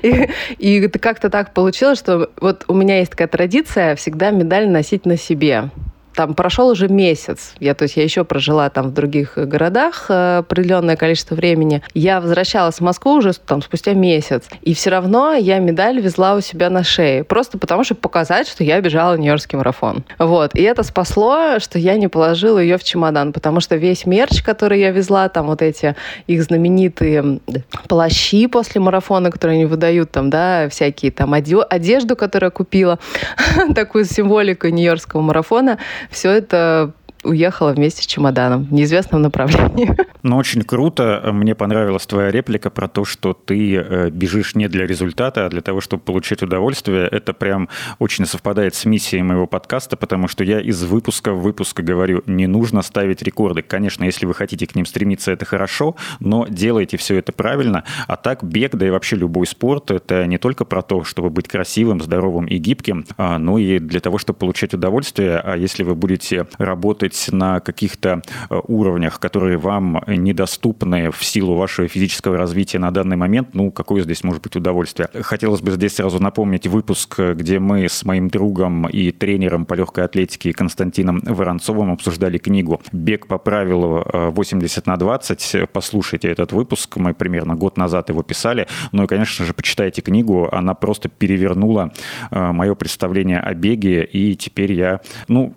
И, 0.02 0.28
и 0.58 0.88
как-то 0.88 1.30
так 1.30 1.54
получилось, 1.54 1.98
что 1.98 2.30
вот 2.40 2.64
у 2.66 2.74
меня 2.74 2.98
есть 2.98 3.12
такая 3.12 3.28
традиция 3.28 3.94
всегда 3.94 4.30
медаль 4.30 4.68
носить 4.68 5.06
на 5.06 5.16
себе. 5.16 5.70
Там 6.16 6.34
прошел 6.34 6.68
уже 6.68 6.88
месяц. 6.88 7.52
Я, 7.60 7.74
то 7.74 7.82
есть 7.82 7.96
я 7.96 8.02
еще 8.02 8.24
прожила 8.24 8.68
там 8.70 8.88
в 8.88 8.94
других 8.94 9.36
городах 9.36 10.06
э, 10.08 10.38
определенное 10.38 10.96
количество 10.96 11.34
времени. 11.34 11.82
Я 11.92 12.20
возвращалась 12.20 12.76
в 12.76 12.80
Москву 12.80 13.12
уже 13.12 13.34
там 13.34 13.60
спустя 13.60 13.92
месяц. 13.92 14.44
И 14.62 14.72
все 14.74 14.90
равно 14.90 15.34
я 15.34 15.58
медаль 15.58 16.00
везла 16.00 16.34
у 16.34 16.40
себя 16.40 16.70
на 16.70 16.82
шее. 16.84 17.22
Просто 17.22 17.58
потому, 17.58 17.84
чтобы 17.84 18.00
показать, 18.00 18.48
что 18.48 18.64
я 18.64 18.80
бежала 18.80 19.16
Нью-Йоркский 19.16 19.58
марафон. 19.58 20.04
Вот. 20.18 20.54
И 20.54 20.62
это 20.62 20.82
спасло, 20.82 21.58
что 21.58 21.78
я 21.78 21.96
не 21.96 22.08
положила 22.08 22.58
ее 22.58 22.78
в 22.78 22.84
чемодан, 22.84 23.34
потому 23.34 23.60
что 23.60 23.76
весь 23.76 24.06
мерч, 24.06 24.42
который 24.42 24.80
я 24.80 24.92
везла, 24.92 25.28
там 25.28 25.46
вот 25.46 25.60
эти 25.60 25.94
их 26.26 26.42
знаменитые 26.42 27.40
плащи 27.88 28.46
после 28.46 28.80
марафона, 28.80 29.30
которые 29.30 29.56
они 29.56 29.66
выдают, 29.66 30.10
там, 30.12 30.30
да, 30.30 30.70
всякие 30.70 31.12
там 31.12 31.34
одежду, 31.34 32.16
которую 32.16 32.46
я 32.46 32.50
купила, 32.50 32.98
такую 33.74 34.06
символику 34.06 34.68
Нью-Йоркского 34.68 35.20
марафона, 35.20 35.78
все 36.10 36.30
это 36.30 36.92
уехала 37.26 37.72
вместе 37.72 38.02
с 38.02 38.06
чемоданом 38.06 38.64
в 38.64 38.72
неизвестном 38.72 39.22
направлении. 39.22 39.96
Ну, 40.22 40.38
очень 40.38 40.62
круто. 40.62 41.30
Мне 41.32 41.54
понравилась 41.54 42.04
твоя 42.04 42.32
реплика 42.32 42.68
про 42.68 42.88
то, 42.88 43.04
что 43.04 43.32
ты 43.32 43.76
э, 43.76 44.10
бежишь 44.10 44.56
не 44.56 44.66
для 44.66 44.84
результата, 44.84 45.46
а 45.46 45.48
для 45.48 45.60
того, 45.60 45.80
чтобы 45.80 46.02
получить 46.02 46.42
удовольствие. 46.42 47.06
Это 47.06 47.32
прям 47.32 47.68
очень 48.00 48.26
совпадает 48.26 48.74
с 48.74 48.84
миссией 48.86 49.22
моего 49.22 49.46
подкаста, 49.46 49.96
потому 49.96 50.26
что 50.26 50.42
я 50.42 50.60
из 50.60 50.82
выпуска 50.82 51.32
в 51.32 51.42
выпуск 51.42 51.78
говорю, 51.78 52.24
не 52.26 52.48
нужно 52.48 52.82
ставить 52.82 53.22
рекорды. 53.22 53.62
Конечно, 53.62 54.02
если 54.02 54.26
вы 54.26 54.34
хотите 54.34 54.66
к 54.66 54.74
ним 54.74 54.84
стремиться, 54.84 55.30
это 55.30 55.44
хорошо, 55.44 55.94
но 56.18 56.46
делайте 56.48 56.96
все 56.96 57.16
это 57.16 57.30
правильно. 57.30 57.84
А 58.08 58.16
так 58.16 58.42
бег, 58.42 58.74
да 58.74 58.86
и 58.86 58.90
вообще 58.90 59.14
любой 59.14 59.46
спорт, 59.46 59.92
это 59.92 60.26
не 60.26 60.38
только 60.38 60.64
про 60.64 60.82
то, 60.82 61.04
чтобы 61.04 61.30
быть 61.30 61.46
красивым, 61.46 62.02
здоровым 62.02 62.46
и 62.46 62.58
гибким, 62.58 63.06
а, 63.16 63.38
но 63.38 63.58
и 63.58 63.78
для 63.78 64.00
того, 64.00 64.18
чтобы 64.18 64.38
получать 64.40 64.74
удовольствие. 64.74 65.38
А 65.38 65.56
если 65.56 65.84
вы 65.84 65.94
будете 65.94 66.46
работать 66.58 67.15
работать 67.16 67.32
на 67.32 67.60
каких-то 67.60 68.22
э, 68.50 68.60
уровнях, 68.68 69.18
которые 69.20 69.58
вам 69.58 70.02
недоступны 70.06 71.10
в 71.10 71.24
силу 71.24 71.54
вашего 71.54 71.88
физического 71.88 72.36
развития 72.36 72.78
на 72.78 72.90
данный 72.90 73.16
момент, 73.16 73.54
ну, 73.54 73.70
какое 73.70 74.02
здесь 74.02 74.24
может 74.24 74.42
быть 74.42 74.56
удовольствие? 74.56 75.08
Хотелось 75.22 75.60
бы 75.60 75.70
здесь 75.72 75.96
сразу 75.96 76.20
напомнить 76.20 76.66
выпуск, 76.66 77.18
где 77.18 77.58
мы 77.58 77.88
с 77.88 78.04
моим 78.04 78.28
другом 78.28 78.88
и 78.88 79.10
тренером 79.12 79.64
по 79.64 79.74
легкой 79.74 80.04
атлетике 80.04 80.52
Константином 80.52 81.20
Воронцовым 81.24 81.92
обсуждали 81.92 82.38
книгу 82.38 82.80
«Бег 82.92 83.26
по 83.26 83.38
правилу 83.38 84.04
80 84.12 84.78
э, 84.86 84.90
на 84.90 84.96
20». 84.96 85.68
Послушайте 85.72 86.28
этот 86.28 86.52
выпуск, 86.52 86.96
мы 86.96 87.14
примерно 87.14 87.54
год 87.54 87.76
назад 87.76 88.08
его 88.08 88.22
писали. 88.22 88.66
Ну 88.92 89.04
и, 89.04 89.06
конечно 89.06 89.44
же, 89.44 89.52
почитайте 89.52 90.02
книгу, 90.02 90.48
она 90.52 90.74
просто 90.74 91.08
перевернула 91.08 91.92
э, 92.30 92.52
мое 92.52 92.74
представление 92.74 93.40
о 93.40 93.54
беге, 93.54 94.04
и 94.04 94.34
теперь 94.36 94.72
я, 94.72 95.00
ну, 95.28 95.54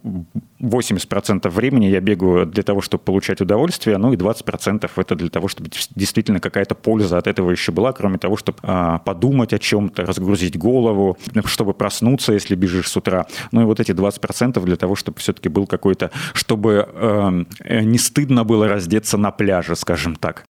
80% 0.62 1.50
времени 1.50 1.86
я 1.86 2.00
бегаю 2.00 2.46
для 2.46 2.64
того, 2.64 2.82
чтобы 2.82 3.04
получать 3.04 3.42
удовольствие, 3.42 3.98
ну 3.98 4.14
и 4.14 4.18
20% 4.18 4.90
это 4.96 5.16
для 5.16 5.30
того, 5.30 5.48
чтобы 5.48 5.70
действительно 5.96 6.40
какая-то 6.40 6.76
польза 6.76 7.18
от 7.18 7.28
этого 7.28 7.52
еще 7.52 7.72
была, 7.72 7.94
кроме 7.94 8.18
того, 8.18 8.38
чтобы 8.38 8.60
а, 8.64 9.00
подумать 9.00 9.54
о 9.54 9.60
чем-то, 9.60 10.06
разгрузить 10.06 10.58
голову, 10.58 11.18
чтобы 11.46 11.74
проснуться, 11.74 12.34
если 12.34 12.56
бежишь 12.56 12.90
с 12.90 12.98
утра. 12.98 13.26
Ну 13.52 13.62
и 13.62 13.66
вот 13.66 13.80
эти 13.80 13.92
20% 13.92 14.64
для 14.64 14.76
того, 14.76 14.96
чтобы 14.96 15.20
все-таки 15.20 15.50
был 15.50 15.68
какой-то, 15.68 16.12
чтобы 16.34 16.90
эм, 16.94 17.48
э, 17.64 17.82
не 17.82 17.98
стыдно 17.98 18.44
было 18.44 18.68
раздеться 18.68 19.18
на 19.18 19.32
пляже, 19.32 19.76
скажем 19.76 20.16
так. 20.16 20.49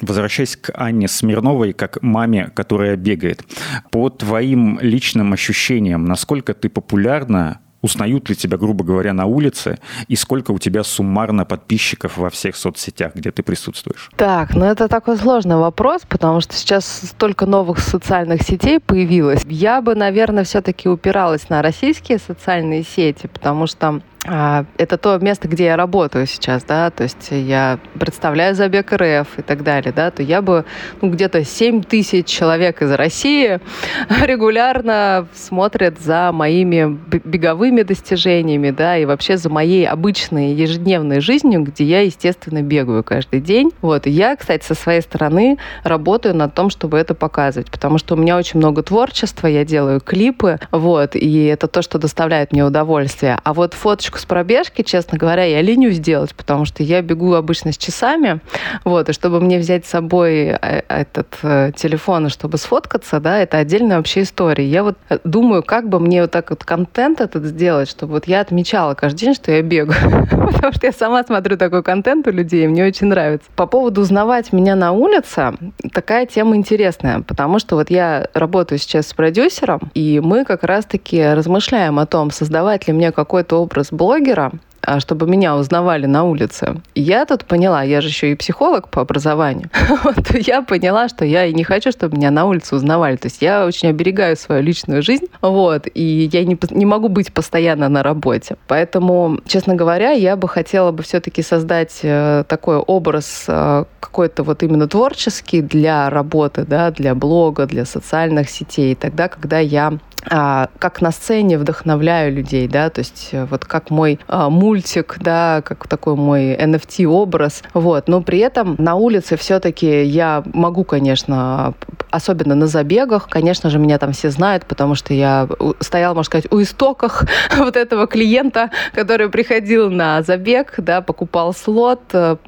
Возвращаясь 0.00 0.56
к 0.56 0.72
Анне 0.74 1.08
Смирновой, 1.08 1.72
как 1.72 2.02
маме, 2.02 2.50
которая 2.54 2.96
бегает. 2.96 3.42
По 3.90 4.10
твоим 4.10 4.78
личным 4.80 5.32
ощущениям, 5.32 6.04
насколько 6.04 6.52
ты 6.52 6.68
популярна 6.68 7.60
узнают 7.86 8.28
ли 8.28 8.34
тебя, 8.34 8.58
грубо 8.58 8.84
говоря, 8.84 9.12
на 9.12 9.26
улице, 9.26 9.78
и 10.08 10.16
сколько 10.16 10.50
у 10.50 10.58
тебя 10.58 10.82
суммарно 10.82 11.44
подписчиков 11.44 12.16
во 12.16 12.30
всех 12.30 12.56
соцсетях, 12.56 13.14
где 13.14 13.30
ты 13.30 13.42
присутствуешь? 13.42 14.10
Так, 14.16 14.54
ну 14.54 14.64
это 14.64 14.88
такой 14.88 15.16
сложный 15.16 15.56
вопрос, 15.56 16.02
потому 16.08 16.40
что 16.40 16.54
сейчас 16.54 16.84
столько 16.84 17.46
новых 17.46 17.78
социальных 17.78 18.42
сетей 18.42 18.80
появилось. 18.80 19.42
Я 19.46 19.80
бы, 19.80 19.94
наверное, 19.94 20.44
все-таки 20.44 20.88
упиралась 20.88 21.48
на 21.48 21.62
российские 21.62 22.18
социальные 22.18 22.82
сети, 22.82 23.28
потому 23.28 23.66
что 23.66 24.00
это 24.24 24.98
то 24.98 25.18
место, 25.18 25.46
где 25.46 25.66
я 25.66 25.76
работаю 25.76 26.26
сейчас, 26.26 26.64
да, 26.64 26.90
то 26.90 27.04
есть 27.04 27.28
я 27.30 27.78
представляю 27.98 28.54
забег 28.54 28.92
РФ 28.92 29.38
и 29.38 29.42
так 29.42 29.62
далее, 29.62 29.92
да, 29.94 30.10
то 30.10 30.22
я 30.22 30.42
бы, 30.42 30.64
ну, 31.00 31.10
где-то 31.10 31.44
7 31.44 31.82
тысяч 31.82 32.26
человек 32.26 32.82
из 32.82 32.90
России 32.92 33.60
регулярно 34.24 35.28
смотрят 35.32 36.00
за 36.00 36.30
моими 36.32 36.98
беговыми 37.24 37.82
достижениями, 37.82 38.70
да, 38.70 38.96
и 38.96 39.04
вообще 39.04 39.36
за 39.36 39.48
моей 39.48 39.86
обычной 39.86 40.52
ежедневной 40.54 41.20
жизнью, 41.20 41.62
где 41.62 41.84
я, 41.84 42.00
естественно, 42.00 42.62
бегаю 42.62 43.04
каждый 43.04 43.40
день. 43.40 43.70
Вот, 43.80 44.06
и 44.06 44.10
я, 44.10 44.34
кстати, 44.34 44.64
со 44.64 44.74
своей 44.74 45.02
стороны 45.02 45.58
работаю 45.84 46.34
над 46.34 46.54
том, 46.54 46.70
чтобы 46.70 46.98
это 46.98 47.14
показывать, 47.14 47.70
потому 47.70 47.98
что 47.98 48.14
у 48.14 48.18
меня 48.18 48.36
очень 48.36 48.58
много 48.58 48.82
творчества, 48.82 49.46
я 49.46 49.64
делаю 49.64 50.00
клипы, 50.00 50.58
вот, 50.72 51.14
и 51.14 51.44
это 51.44 51.68
то, 51.68 51.82
что 51.82 51.98
доставляет 51.98 52.52
мне 52.52 52.64
удовольствие. 52.64 53.38
А 53.44 53.54
вот 53.54 53.74
фоточку 53.74 54.05
фоточку 54.06 54.18
с 54.18 54.24
пробежки, 54.24 54.82
честно 54.82 55.18
говоря, 55.18 55.44
я 55.44 55.62
ленюсь 55.62 55.96
сделать, 55.96 56.34
потому 56.34 56.64
что 56.64 56.82
я 56.82 57.02
бегу 57.02 57.34
обычно 57.34 57.72
с 57.72 57.78
часами, 57.78 58.40
вот, 58.84 59.08
и 59.08 59.12
чтобы 59.12 59.40
мне 59.40 59.58
взять 59.58 59.84
с 59.84 59.90
собой 59.90 60.56
э, 60.60 60.82
этот 60.88 61.38
э, 61.42 61.72
телефон, 61.76 62.28
чтобы 62.28 62.58
сфоткаться, 62.58 63.20
да, 63.20 63.38
это 63.38 63.58
отдельная 63.58 63.96
вообще 63.96 64.22
история. 64.22 64.66
Я 64.66 64.82
вот 64.82 64.96
э, 65.08 65.18
думаю, 65.24 65.62
как 65.62 65.88
бы 65.88 65.98
мне 65.98 66.22
вот 66.22 66.30
так 66.30 66.50
вот 66.50 66.64
контент 66.64 67.20
этот 67.20 67.44
сделать, 67.44 67.88
чтобы 67.88 68.14
вот 68.14 68.28
я 68.28 68.40
отмечала 68.40 68.94
каждый 68.94 69.18
день, 69.18 69.34
что 69.34 69.50
я 69.50 69.62
бегаю, 69.62 70.26
потому 70.52 70.72
что 70.72 70.86
я 70.86 70.92
сама 70.92 71.24
смотрю 71.24 71.56
такой 71.56 71.82
контент 71.82 72.26
у 72.28 72.30
людей, 72.30 72.66
мне 72.68 72.84
очень 72.86 73.08
нравится. 73.08 73.48
По 73.56 73.66
поводу 73.66 74.02
узнавать 74.02 74.52
меня 74.52 74.76
на 74.76 74.92
улице, 74.92 75.54
такая 75.92 76.26
тема 76.26 76.56
интересная, 76.56 77.20
потому 77.20 77.58
что 77.58 77.76
вот 77.76 77.90
я 77.90 78.28
работаю 78.34 78.78
сейчас 78.78 79.08
с 79.08 79.14
продюсером, 79.14 79.90
и 79.94 80.20
мы 80.22 80.44
как 80.44 80.62
раз-таки 80.62 81.22
размышляем 81.34 81.98
о 81.98 82.06
том, 82.06 82.30
создавать 82.30 82.86
ли 82.86 82.92
мне 82.92 83.10
какой-то 83.10 83.56
образ 83.62 83.90
блогера, 83.96 84.52
а, 84.86 85.00
чтобы 85.00 85.26
меня 85.26 85.56
узнавали 85.56 86.06
на 86.06 86.22
улице. 86.22 86.80
Я 86.94 87.26
тут 87.26 87.44
поняла, 87.44 87.82
я 87.82 88.00
же 88.00 88.06
еще 88.08 88.30
и 88.30 88.36
психолог 88.36 88.88
по 88.88 89.02
образованию, 89.02 89.68
вот, 90.04 90.30
я 90.34 90.62
поняла, 90.62 91.08
что 91.08 91.24
я 91.24 91.44
и 91.44 91.52
не 91.52 91.64
хочу, 91.64 91.90
чтобы 91.90 92.16
меня 92.16 92.30
на 92.30 92.44
улице 92.44 92.76
узнавали. 92.76 93.16
То 93.16 93.26
есть 93.26 93.42
я 93.42 93.66
очень 93.66 93.88
оберегаю 93.88 94.36
свою 94.36 94.62
личную 94.62 95.02
жизнь, 95.02 95.26
вот, 95.42 95.88
и 95.92 96.30
я 96.32 96.44
не, 96.44 96.56
не 96.70 96.86
могу 96.86 97.08
быть 97.08 97.32
постоянно 97.32 97.88
на 97.88 98.04
работе. 98.04 98.56
Поэтому, 98.68 99.40
честно 99.44 99.74
говоря, 99.74 100.12
я 100.12 100.36
бы 100.36 100.48
хотела 100.48 100.92
бы 100.92 101.02
все-таки 101.02 101.42
создать 101.42 101.98
э, 102.02 102.44
такой 102.46 102.76
образ 102.76 103.46
э, 103.48 103.84
какой-то 103.98 104.44
вот 104.44 104.62
именно 104.62 104.86
творческий 104.86 105.62
для 105.62 106.08
работы, 106.10 106.64
да, 106.64 106.92
для 106.92 107.16
блога, 107.16 107.66
для 107.66 107.86
социальных 107.86 108.48
сетей, 108.48 108.94
тогда, 108.94 109.26
когда 109.26 109.58
я 109.58 109.98
а, 110.28 110.68
как 110.78 111.00
на 111.00 111.12
сцене 111.12 111.58
вдохновляю 111.58 112.32
людей, 112.32 112.66
да, 112.66 112.90
то 112.90 113.00
есть 113.00 113.28
э, 113.32 113.44
вот 113.44 113.64
как 113.64 113.90
мой 113.90 114.18
а, 114.26 114.50
мультик, 114.50 115.18
да, 115.20 115.62
как 115.64 115.86
такой 115.86 116.16
мой 116.16 116.54
NFT-образ, 116.54 117.62
вот, 117.74 118.08
но 118.08 118.20
при 118.22 118.38
этом 118.38 118.74
на 118.78 118.96
улице 118.96 119.36
все-таки 119.36 120.02
я 120.02 120.42
могу, 120.52 120.82
конечно, 120.82 121.74
особенно 122.10 122.54
на 122.56 122.66
забегах, 122.66 123.28
конечно 123.28 123.70
же, 123.70 123.78
меня 123.78 123.98
там 123.98 124.12
все 124.12 124.30
знают, 124.30 124.66
потому 124.66 124.96
что 124.96 125.14
я 125.14 125.48
стояла, 125.80 126.14
можно 126.14 126.26
сказать, 126.26 126.52
у 126.52 126.60
истоках 126.60 127.24
вот 127.56 127.76
этого 127.76 128.08
клиента, 128.08 128.70
который 128.94 129.28
приходил 129.28 129.90
на 129.90 130.22
забег, 130.22 130.74
да, 130.78 131.02
покупал 131.02 131.54
слот, 131.54 132.00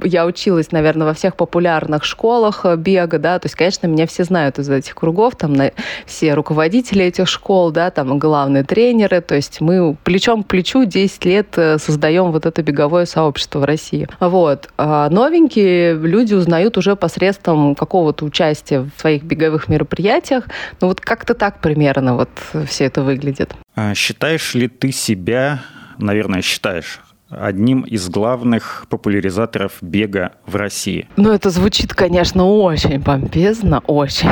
я 0.02 0.26
училась, 0.26 0.72
наверное, 0.72 1.06
во 1.06 1.14
всех 1.14 1.36
популярных 1.36 2.04
школах 2.04 2.66
бега, 2.76 3.18
да, 3.18 3.38
то 3.38 3.46
есть, 3.46 3.54
конечно, 3.54 3.86
меня 3.86 4.06
все 4.06 4.24
знают 4.24 4.58
из 4.58 4.68
этих 4.68 4.96
кругов, 4.96 5.36
там, 5.36 5.52
на, 5.52 5.70
все 6.06 6.34
руководители 6.34 7.04
этих 7.04 7.28
школ, 7.28 7.67
школ, 7.68 7.70
да, 7.70 7.90
там 7.90 8.18
главные 8.18 8.64
тренеры, 8.64 9.20
то 9.20 9.34
есть 9.34 9.60
мы 9.60 9.96
плечом 10.04 10.42
к 10.42 10.48
плечу 10.48 10.84
10 10.84 11.24
лет 11.24 11.46
э, 11.56 11.78
создаем 11.78 12.32
вот 12.32 12.46
это 12.46 12.62
беговое 12.62 13.06
сообщество 13.06 13.60
в 13.60 13.64
России. 13.64 14.08
Вот. 14.20 14.68
А 14.76 15.08
новенькие 15.10 15.94
люди 15.94 16.34
узнают 16.34 16.76
уже 16.78 16.96
посредством 16.96 17.74
какого-то 17.74 18.24
участия 18.24 18.80
в 18.80 19.00
своих 19.00 19.22
беговых 19.22 19.68
мероприятиях. 19.68 20.44
Ну 20.80 20.88
вот 20.88 21.00
как-то 21.00 21.34
так 21.34 21.60
примерно 21.60 22.16
вот 22.16 22.30
все 22.66 22.84
это 22.84 23.02
выглядит. 23.02 23.54
А 23.74 23.94
считаешь 23.94 24.54
ли 24.54 24.68
ты 24.68 24.92
себя, 24.92 25.60
наверное, 25.98 26.42
считаешь, 26.42 27.00
одним 27.30 27.82
из 27.82 28.08
главных 28.08 28.86
популяризаторов 28.88 29.72
бега 29.80 30.32
в 30.46 30.56
России. 30.56 31.08
Ну, 31.16 31.30
это 31.30 31.50
звучит, 31.50 31.94
конечно, 31.94 32.46
очень 32.46 33.02
помпезно, 33.02 33.82
очень. 33.86 34.30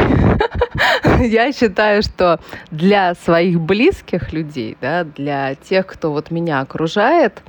Я 1.20 1.52
считаю, 1.52 2.02
что 2.02 2.40
для 2.70 3.14
своих 3.14 3.60
близких 3.60 4.32
людей, 4.32 4.76
да, 4.80 5.04
для 5.04 5.54
тех, 5.54 5.86
кто 5.86 6.12
вот 6.12 6.30
меня 6.30 6.60
окружает, 6.60 7.42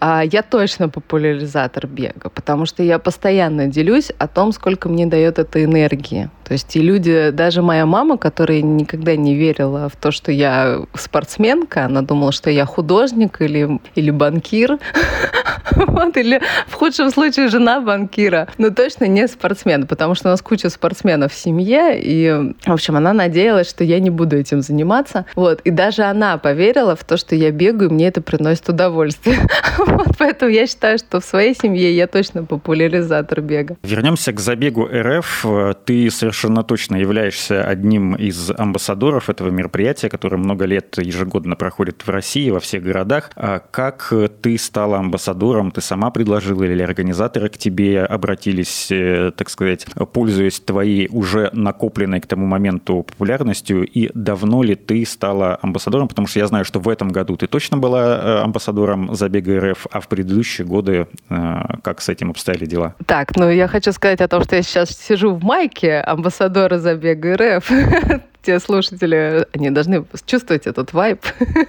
а, 0.00 0.24
я 0.24 0.42
точно 0.42 0.88
популяризатор 0.88 1.86
бега, 1.86 2.28
потому 2.28 2.66
что 2.66 2.82
я 2.82 2.98
постоянно 2.98 3.68
делюсь 3.68 4.10
о 4.18 4.26
том, 4.26 4.50
сколько 4.50 4.88
мне 4.88 5.06
дает 5.06 5.38
это 5.38 5.62
энергии. 5.62 6.28
То 6.42 6.54
есть 6.54 6.74
и 6.74 6.80
люди, 6.82 7.30
даже 7.30 7.62
моя 7.62 7.86
мама, 7.86 8.18
которая 8.18 8.62
никогда 8.62 9.14
не 9.14 9.36
верила 9.36 9.88
в 9.88 9.94
то, 9.94 10.10
что 10.10 10.32
я 10.32 10.80
спортсменка, 10.94 11.84
она 11.84 12.02
думала, 12.02 12.32
что 12.32 12.50
я 12.50 12.66
художник 12.66 13.40
или, 13.40 13.80
или 13.94 14.10
банкир, 14.10 14.80
вот, 15.76 16.16
или 16.16 16.40
в 16.66 16.74
худшем 16.74 17.10
случае 17.10 17.48
жена 17.48 17.80
банкира, 17.80 18.48
но 18.58 18.70
точно 18.70 19.04
не 19.04 19.26
спортсмен, 19.28 19.86
потому 19.86 20.14
что 20.14 20.28
у 20.28 20.30
нас 20.30 20.42
куча 20.42 20.70
спортсменов 20.70 21.32
в 21.32 21.36
семье, 21.36 22.00
и, 22.00 22.52
в 22.66 22.72
общем, 22.72 22.96
она 22.96 23.12
надеялась, 23.12 23.68
что 23.68 23.84
я 23.84 24.00
не 24.00 24.10
буду 24.10 24.36
этим 24.36 24.62
заниматься, 24.62 25.26
вот, 25.34 25.60
и 25.62 25.70
даже 25.70 26.02
она 26.02 26.38
поверила 26.38 26.96
в 26.96 27.04
то, 27.04 27.16
что 27.16 27.34
я 27.34 27.50
бегаю, 27.50 27.90
и 27.90 27.92
мне 27.92 28.08
это 28.08 28.20
приносит 28.20 28.68
удовольствие. 28.68 29.38
Вот, 29.78 30.08
поэтому 30.18 30.50
я 30.50 30.66
считаю, 30.66 30.98
что 30.98 31.20
в 31.20 31.24
своей 31.24 31.54
семье 31.54 31.94
я 31.96 32.06
точно 32.06 32.44
популяризатор 32.44 33.40
бега. 33.40 33.76
Вернемся 33.82 34.32
к 34.32 34.38
забегу 34.38 34.86
РФ. 34.86 35.46
Ты 35.84 36.10
совершенно 36.10 36.62
точно 36.62 36.96
являешься 36.96 37.64
одним 37.64 38.14
из 38.14 38.50
амбассадоров 38.50 39.30
этого 39.30 39.48
мероприятия, 39.48 40.08
которое 40.08 40.36
много 40.36 40.66
лет 40.66 40.98
ежегодно 40.98 41.56
проходит 41.56 42.02
в 42.06 42.10
России, 42.10 42.50
во 42.50 42.60
всех 42.60 42.82
городах. 42.82 43.30
А 43.34 43.60
как 43.70 44.12
ты 44.42 44.58
стала 44.82 44.98
амбассадором? 44.98 45.70
Ты 45.70 45.80
сама 45.80 46.10
предложила 46.10 46.64
или 46.64 46.82
организаторы 46.82 47.48
к 47.48 47.56
тебе 47.56 48.02
обратились, 48.04 48.88
э, 48.90 49.30
так 49.30 49.48
сказать, 49.48 49.86
пользуясь 50.12 50.58
твоей 50.58 51.08
уже 51.08 51.50
накопленной 51.52 52.20
к 52.20 52.26
тому 52.26 52.46
моменту 52.46 53.04
популярностью? 53.04 53.86
И 53.86 54.10
давно 54.14 54.64
ли 54.64 54.74
ты 54.74 55.06
стала 55.06 55.56
амбассадором? 55.62 56.08
Потому 56.08 56.26
что 56.26 56.40
я 56.40 56.48
знаю, 56.48 56.64
что 56.64 56.80
в 56.80 56.88
этом 56.88 57.10
году 57.10 57.36
ты 57.36 57.46
точно 57.46 57.76
была 57.76 58.02
э, 58.02 58.42
амбассадором 58.42 59.14
забега 59.14 59.70
РФ, 59.70 59.86
а 59.92 60.00
в 60.00 60.08
предыдущие 60.08 60.66
годы 60.66 61.06
э, 61.30 61.62
как 61.84 62.00
с 62.00 62.08
этим 62.08 62.30
обстояли 62.30 62.66
дела? 62.66 62.96
Так, 63.06 63.36
ну 63.36 63.48
я 63.48 63.68
хочу 63.68 63.92
сказать 63.92 64.20
о 64.20 64.26
том, 64.26 64.42
что 64.42 64.56
я 64.56 64.62
сейчас 64.62 64.90
сижу 64.90 65.32
в 65.32 65.44
майке 65.44 66.00
амбассадора 66.00 66.78
забега 66.78 67.36
РФ. 67.36 67.70
те 68.42 68.58
слушатели, 68.58 69.46
они 69.52 69.70
должны 69.70 70.04
чувствовать 70.26 70.66
этот 70.66 70.92
вайб. 70.92 71.20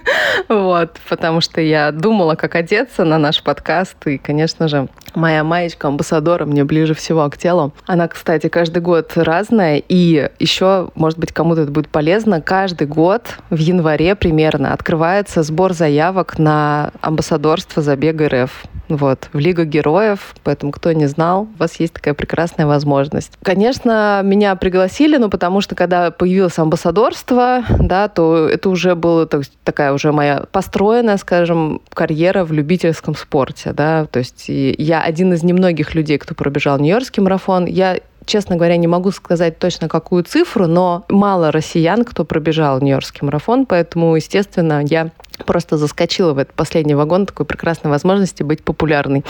вот, 0.48 0.98
потому 1.08 1.40
что 1.40 1.60
я 1.60 1.92
думала, 1.92 2.34
как 2.34 2.54
одеться 2.54 3.04
на 3.04 3.18
наш 3.18 3.42
подкаст. 3.42 3.96
И, 4.06 4.18
конечно 4.18 4.68
же, 4.68 4.88
моя 5.14 5.44
маечка 5.44 5.88
амбассадора 5.88 6.44
мне 6.44 6.64
ближе 6.64 6.94
всего 6.94 7.28
к 7.30 7.38
телу. 7.38 7.72
Она, 7.86 8.08
кстати, 8.08 8.48
каждый 8.48 8.82
год 8.82 9.12
разная. 9.14 9.82
И 9.88 10.30
еще, 10.38 10.90
может 10.94 11.18
быть, 11.18 11.32
кому-то 11.32 11.62
это 11.62 11.70
будет 11.70 11.88
полезно, 11.88 12.40
каждый 12.40 12.86
год 12.86 13.38
в 13.50 13.58
январе 13.58 14.14
примерно 14.14 14.72
открывается 14.72 15.42
сбор 15.42 15.72
заявок 15.72 16.38
на 16.38 16.90
амбассадорство 17.00 17.82
забега 17.82 18.28
РФ 18.28 18.64
вот, 18.88 19.28
в 19.32 19.38
Лигу 19.38 19.64
героев, 19.64 20.34
поэтому 20.42 20.72
кто 20.72 20.92
не 20.92 21.06
знал, 21.06 21.42
у 21.42 21.58
вас 21.58 21.80
есть 21.80 21.94
такая 21.94 22.14
прекрасная 22.14 22.66
возможность. 22.66 23.32
Конечно, 23.42 24.20
меня 24.24 24.56
пригласили, 24.56 25.16
но 25.16 25.28
потому 25.28 25.60
что 25.60 25.74
когда 25.74 26.10
появилось 26.10 26.58
амбассадорство, 26.58 27.64
да, 27.78 28.08
то 28.08 28.48
это 28.48 28.68
уже 28.68 28.94
была 28.94 29.26
есть, 29.32 29.52
такая 29.64 29.92
уже 29.92 30.12
моя 30.12 30.44
построенная, 30.52 31.16
скажем, 31.16 31.80
карьера 31.92 32.44
в 32.44 32.52
любительском 32.52 33.14
спорте, 33.14 33.72
да, 33.72 34.06
то 34.06 34.18
есть 34.18 34.44
я 34.48 35.02
один 35.02 35.32
из 35.32 35.42
немногих 35.42 35.94
людей, 35.94 36.18
кто 36.18 36.34
пробежал 36.34 36.78
Нью-Йоркский 36.78 37.22
марафон, 37.22 37.66
я 37.66 37.98
честно 38.26 38.56
говоря, 38.56 38.76
не 38.76 38.86
могу 38.86 39.10
сказать 39.10 39.58
точно 39.58 39.88
какую 39.88 40.24
цифру, 40.24 40.66
но 40.66 41.04
мало 41.08 41.52
россиян, 41.52 42.04
кто 42.04 42.24
пробежал 42.24 42.80
Нью-Йоркский 42.80 43.20
марафон, 43.22 43.66
поэтому, 43.66 44.16
естественно, 44.16 44.82
я 44.84 45.10
просто 45.46 45.76
заскочила 45.76 46.32
в 46.32 46.38
этот 46.38 46.54
последний 46.54 46.94
вагон 46.94 47.26
такой 47.26 47.46
прекрасной 47.46 47.90
возможности 47.90 48.42
быть 48.42 48.62
популярной. 48.62 49.24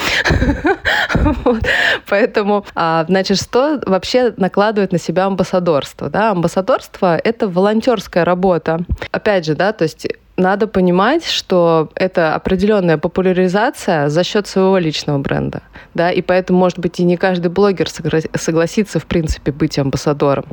Поэтому, 2.08 2.66
а, 2.74 3.04
значит, 3.08 3.38
что 3.38 3.80
вообще 3.86 4.34
накладывает 4.36 4.92
на 4.92 4.98
себя 4.98 5.24
амбассадорство? 5.26 6.10
Амбассадорство— 6.12 7.16
это 7.24 7.48
волонтерская 7.48 8.24
работа. 8.24 8.80
Опять 9.12 9.46
же, 9.46 9.54
да, 9.54 9.72
то 9.72 9.84
есть 9.84 10.06
надо 10.36 10.66
понимать, 10.66 11.24
что 11.26 11.90
это 11.94 12.34
определенная 12.34 12.98
популяризация 12.98 14.08
за 14.08 14.24
счет 14.24 14.46
своего 14.46 14.78
личного 14.78 15.18
бренда. 15.18 15.62
Да? 15.94 16.10
И 16.10 16.22
поэтому, 16.22 16.58
может 16.58 16.78
быть, 16.78 16.98
и 17.00 17.04
не 17.04 17.16
каждый 17.16 17.48
блогер 17.48 17.88
согласится, 17.88 18.98
в 18.98 19.06
принципе, 19.06 19.52
быть 19.52 19.78
амбассадором 19.78 20.46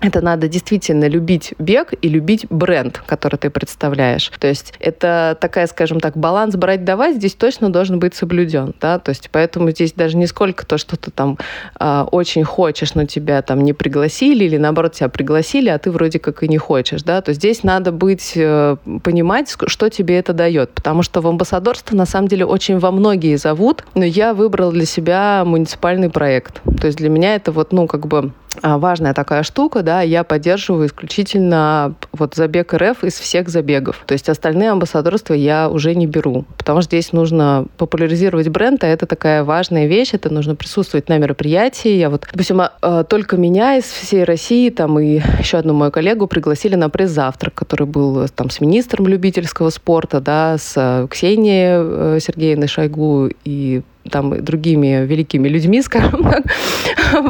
это 0.00 0.20
надо 0.20 0.48
действительно 0.48 1.06
любить 1.06 1.54
бег 1.58 1.92
и 2.00 2.08
любить 2.08 2.46
бренд, 2.48 3.02
который 3.06 3.36
ты 3.36 3.50
представляешь. 3.50 4.30
То 4.38 4.48
есть 4.48 4.72
это 4.80 5.36
такая, 5.40 5.66
скажем 5.66 6.00
так, 6.00 6.16
баланс 6.16 6.56
брать-давать 6.56 7.16
здесь 7.16 7.34
точно 7.34 7.70
должен 7.70 7.98
быть 7.98 8.14
соблюден. 8.14 8.74
Да? 8.80 8.98
То 8.98 9.10
есть 9.10 9.28
поэтому 9.30 9.70
здесь 9.70 9.92
даже 9.92 10.16
не 10.16 10.26
сколько 10.26 10.64
то, 10.64 10.78
что 10.78 10.96
ты 10.96 11.10
там 11.10 11.38
э, 11.78 12.06
очень 12.10 12.44
хочешь, 12.44 12.94
но 12.94 13.04
тебя 13.04 13.42
там 13.42 13.60
не 13.62 13.72
пригласили, 13.72 14.44
или 14.44 14.56
наоборот 14.56 14.94
тебя 14.94 15.08
пригласили, 15.08 15.68
а 15.68 15.78
ты 15.78 15.90
вроде 15.90 16.18
как 16.18 16.42
и 16.42 16.48
не 16.48 16.58
хочешь. 16.58 17.02
Да? 17.02 17.20
То 17.20 17.32
здесь 17.32 17.62
надо 17.62 17.92
быть, 17.92 18.32
э, 18.36 18.76
понимать, 19.02 19.54
что 19.66 19.88
тебе 19.90 20.18
это 20.18 20.32
дает. 20.32 20.70
Потому 20.72 21.02
что 21.02 21.20
в 21.20 21.26
амбассадорство 21.26 21.94
на 21.94 22.06
самом 22.06 22.28
деле 22.28 22.46
очень 22.46 22.78
во 22.78 22.90
многие 22.90 23.36
зовут, 23.36 23.84
но 23.94 24.04
я 24.04 24.32
выбрала 24.32 24.72
для 24.72 24.86
себя 24.86 25.44
муниципальный 25.44 26.08
проект. 26.08 26.62
То 26.80 26.86
есть 26.86 26.98
для 26.98 27.10
меня 27.10 27.34
это 27.34 27.52
вот, 27.52 27.72
ну, 27.72 27.86
как 27.86 28.06
бы 28.06 28.32
важная 28.62 29.14
такая 29.14 29.42
штука, 29.42 29.82
да, 29.82 30.02
я 30.02 30.24
поддерживаю 30.24 30.86
исключительно 30.86 31.94
вот 32.12 32.34
забег 32.34 32.74
РФ 32.74 33.04
из 33.04 33.14
всех 33.14 33.48
забегов. 33.48 34.02
То 34.06 34.12
есть 34.12 34.28
остальные 34.28 34.70
амбассадорства 34.70 35.34
я 35.34 35.68
уже 35.68 35.94
не 35.94 36.06
беру, 36.06 36.44
потому 36.56 36.80
что 36.82 36.90
здесь 36.90 37.12
нужно 37.12 37.66
популяризировать 37.76 38.48
бренд, 38.48 38.84
а 38.84 38.86
это 38.86 39.06
такая 39.06 39.44
важная 39.44 39.86
вещь, 39.86 40.10
это 40.12 40.30
нужно 40.30 40.54
присутствовать 40.54 41.08
на 41.08 41.18
мероприятии. 41.18 41.90
Я 41.90 42.10
вот, 42.10 42.26
допустим, 42.30 42.60
а, 42.60 43.04
только 43.04 43.36
меня 43.36 43.76
из 43.76 43.84
всей 43.84 44.24
России, 44.24 44.70
там 44.70 44.98
и 44.98 45.20
еще 45.38 45.58
одну 45.58 45.74
мою 45.74 45.90
коллегу 45.90 46.26
пригласили 46.26 46.74
на 46.74 46.90
пресс-завтрак, 46.90 47.54
который 47.54 47.86
был 47.86 48.28
там 48.28 48.50
с 48.50 48.60
министром 48.60 49.06
любительского 49.06 49.70
спорта, 49.70 50.20
да, 50.20 50.56
с 50.58 51.06
Ксенией 51.10 52.16
э, 52.16 52.18
Сергеевной 52.20 52.68
Шойгу 52.68 53.30
и 53.44 53.82
там 54.10 54.42
другими 54.42 55.04
великими 55.06 55.48
людьми, 55.48 55.82
скажем 55.82 56.22
так. 56.22 56.44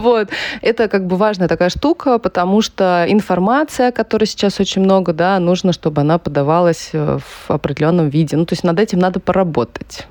вот. 0.02 0.28
Это 0.62 0.88
как 0.88 1.06
бы 1.06 1.16
важная 1.16 1.48
такая 1.48 1.70
штука, 1.70 2.18
потому 2.18 2.62
что 2.62 3.04
информация, 3.08 3.92
которой 3.92 4.26
сейчас 4.26 4.60
очень 4.60 4.82
много, 4.82 5.12
да, 5.12 5.38
нужно, 5.38 5.72
чтобы 5.72 6.00
она 6.00 6.18
подавалась 6.18 6.90
э, 6.92 7.18
в 7.18 7.50
определенном 7.50 8.08
виде. 8.08 8.36
Ну, 8.36 8.44
то 8.44 8.52
есть 8.52 8.64
над 8.64 8.78
этим 8.78 8.98
надо 8.98 9.20
поработать. 9.20 10.06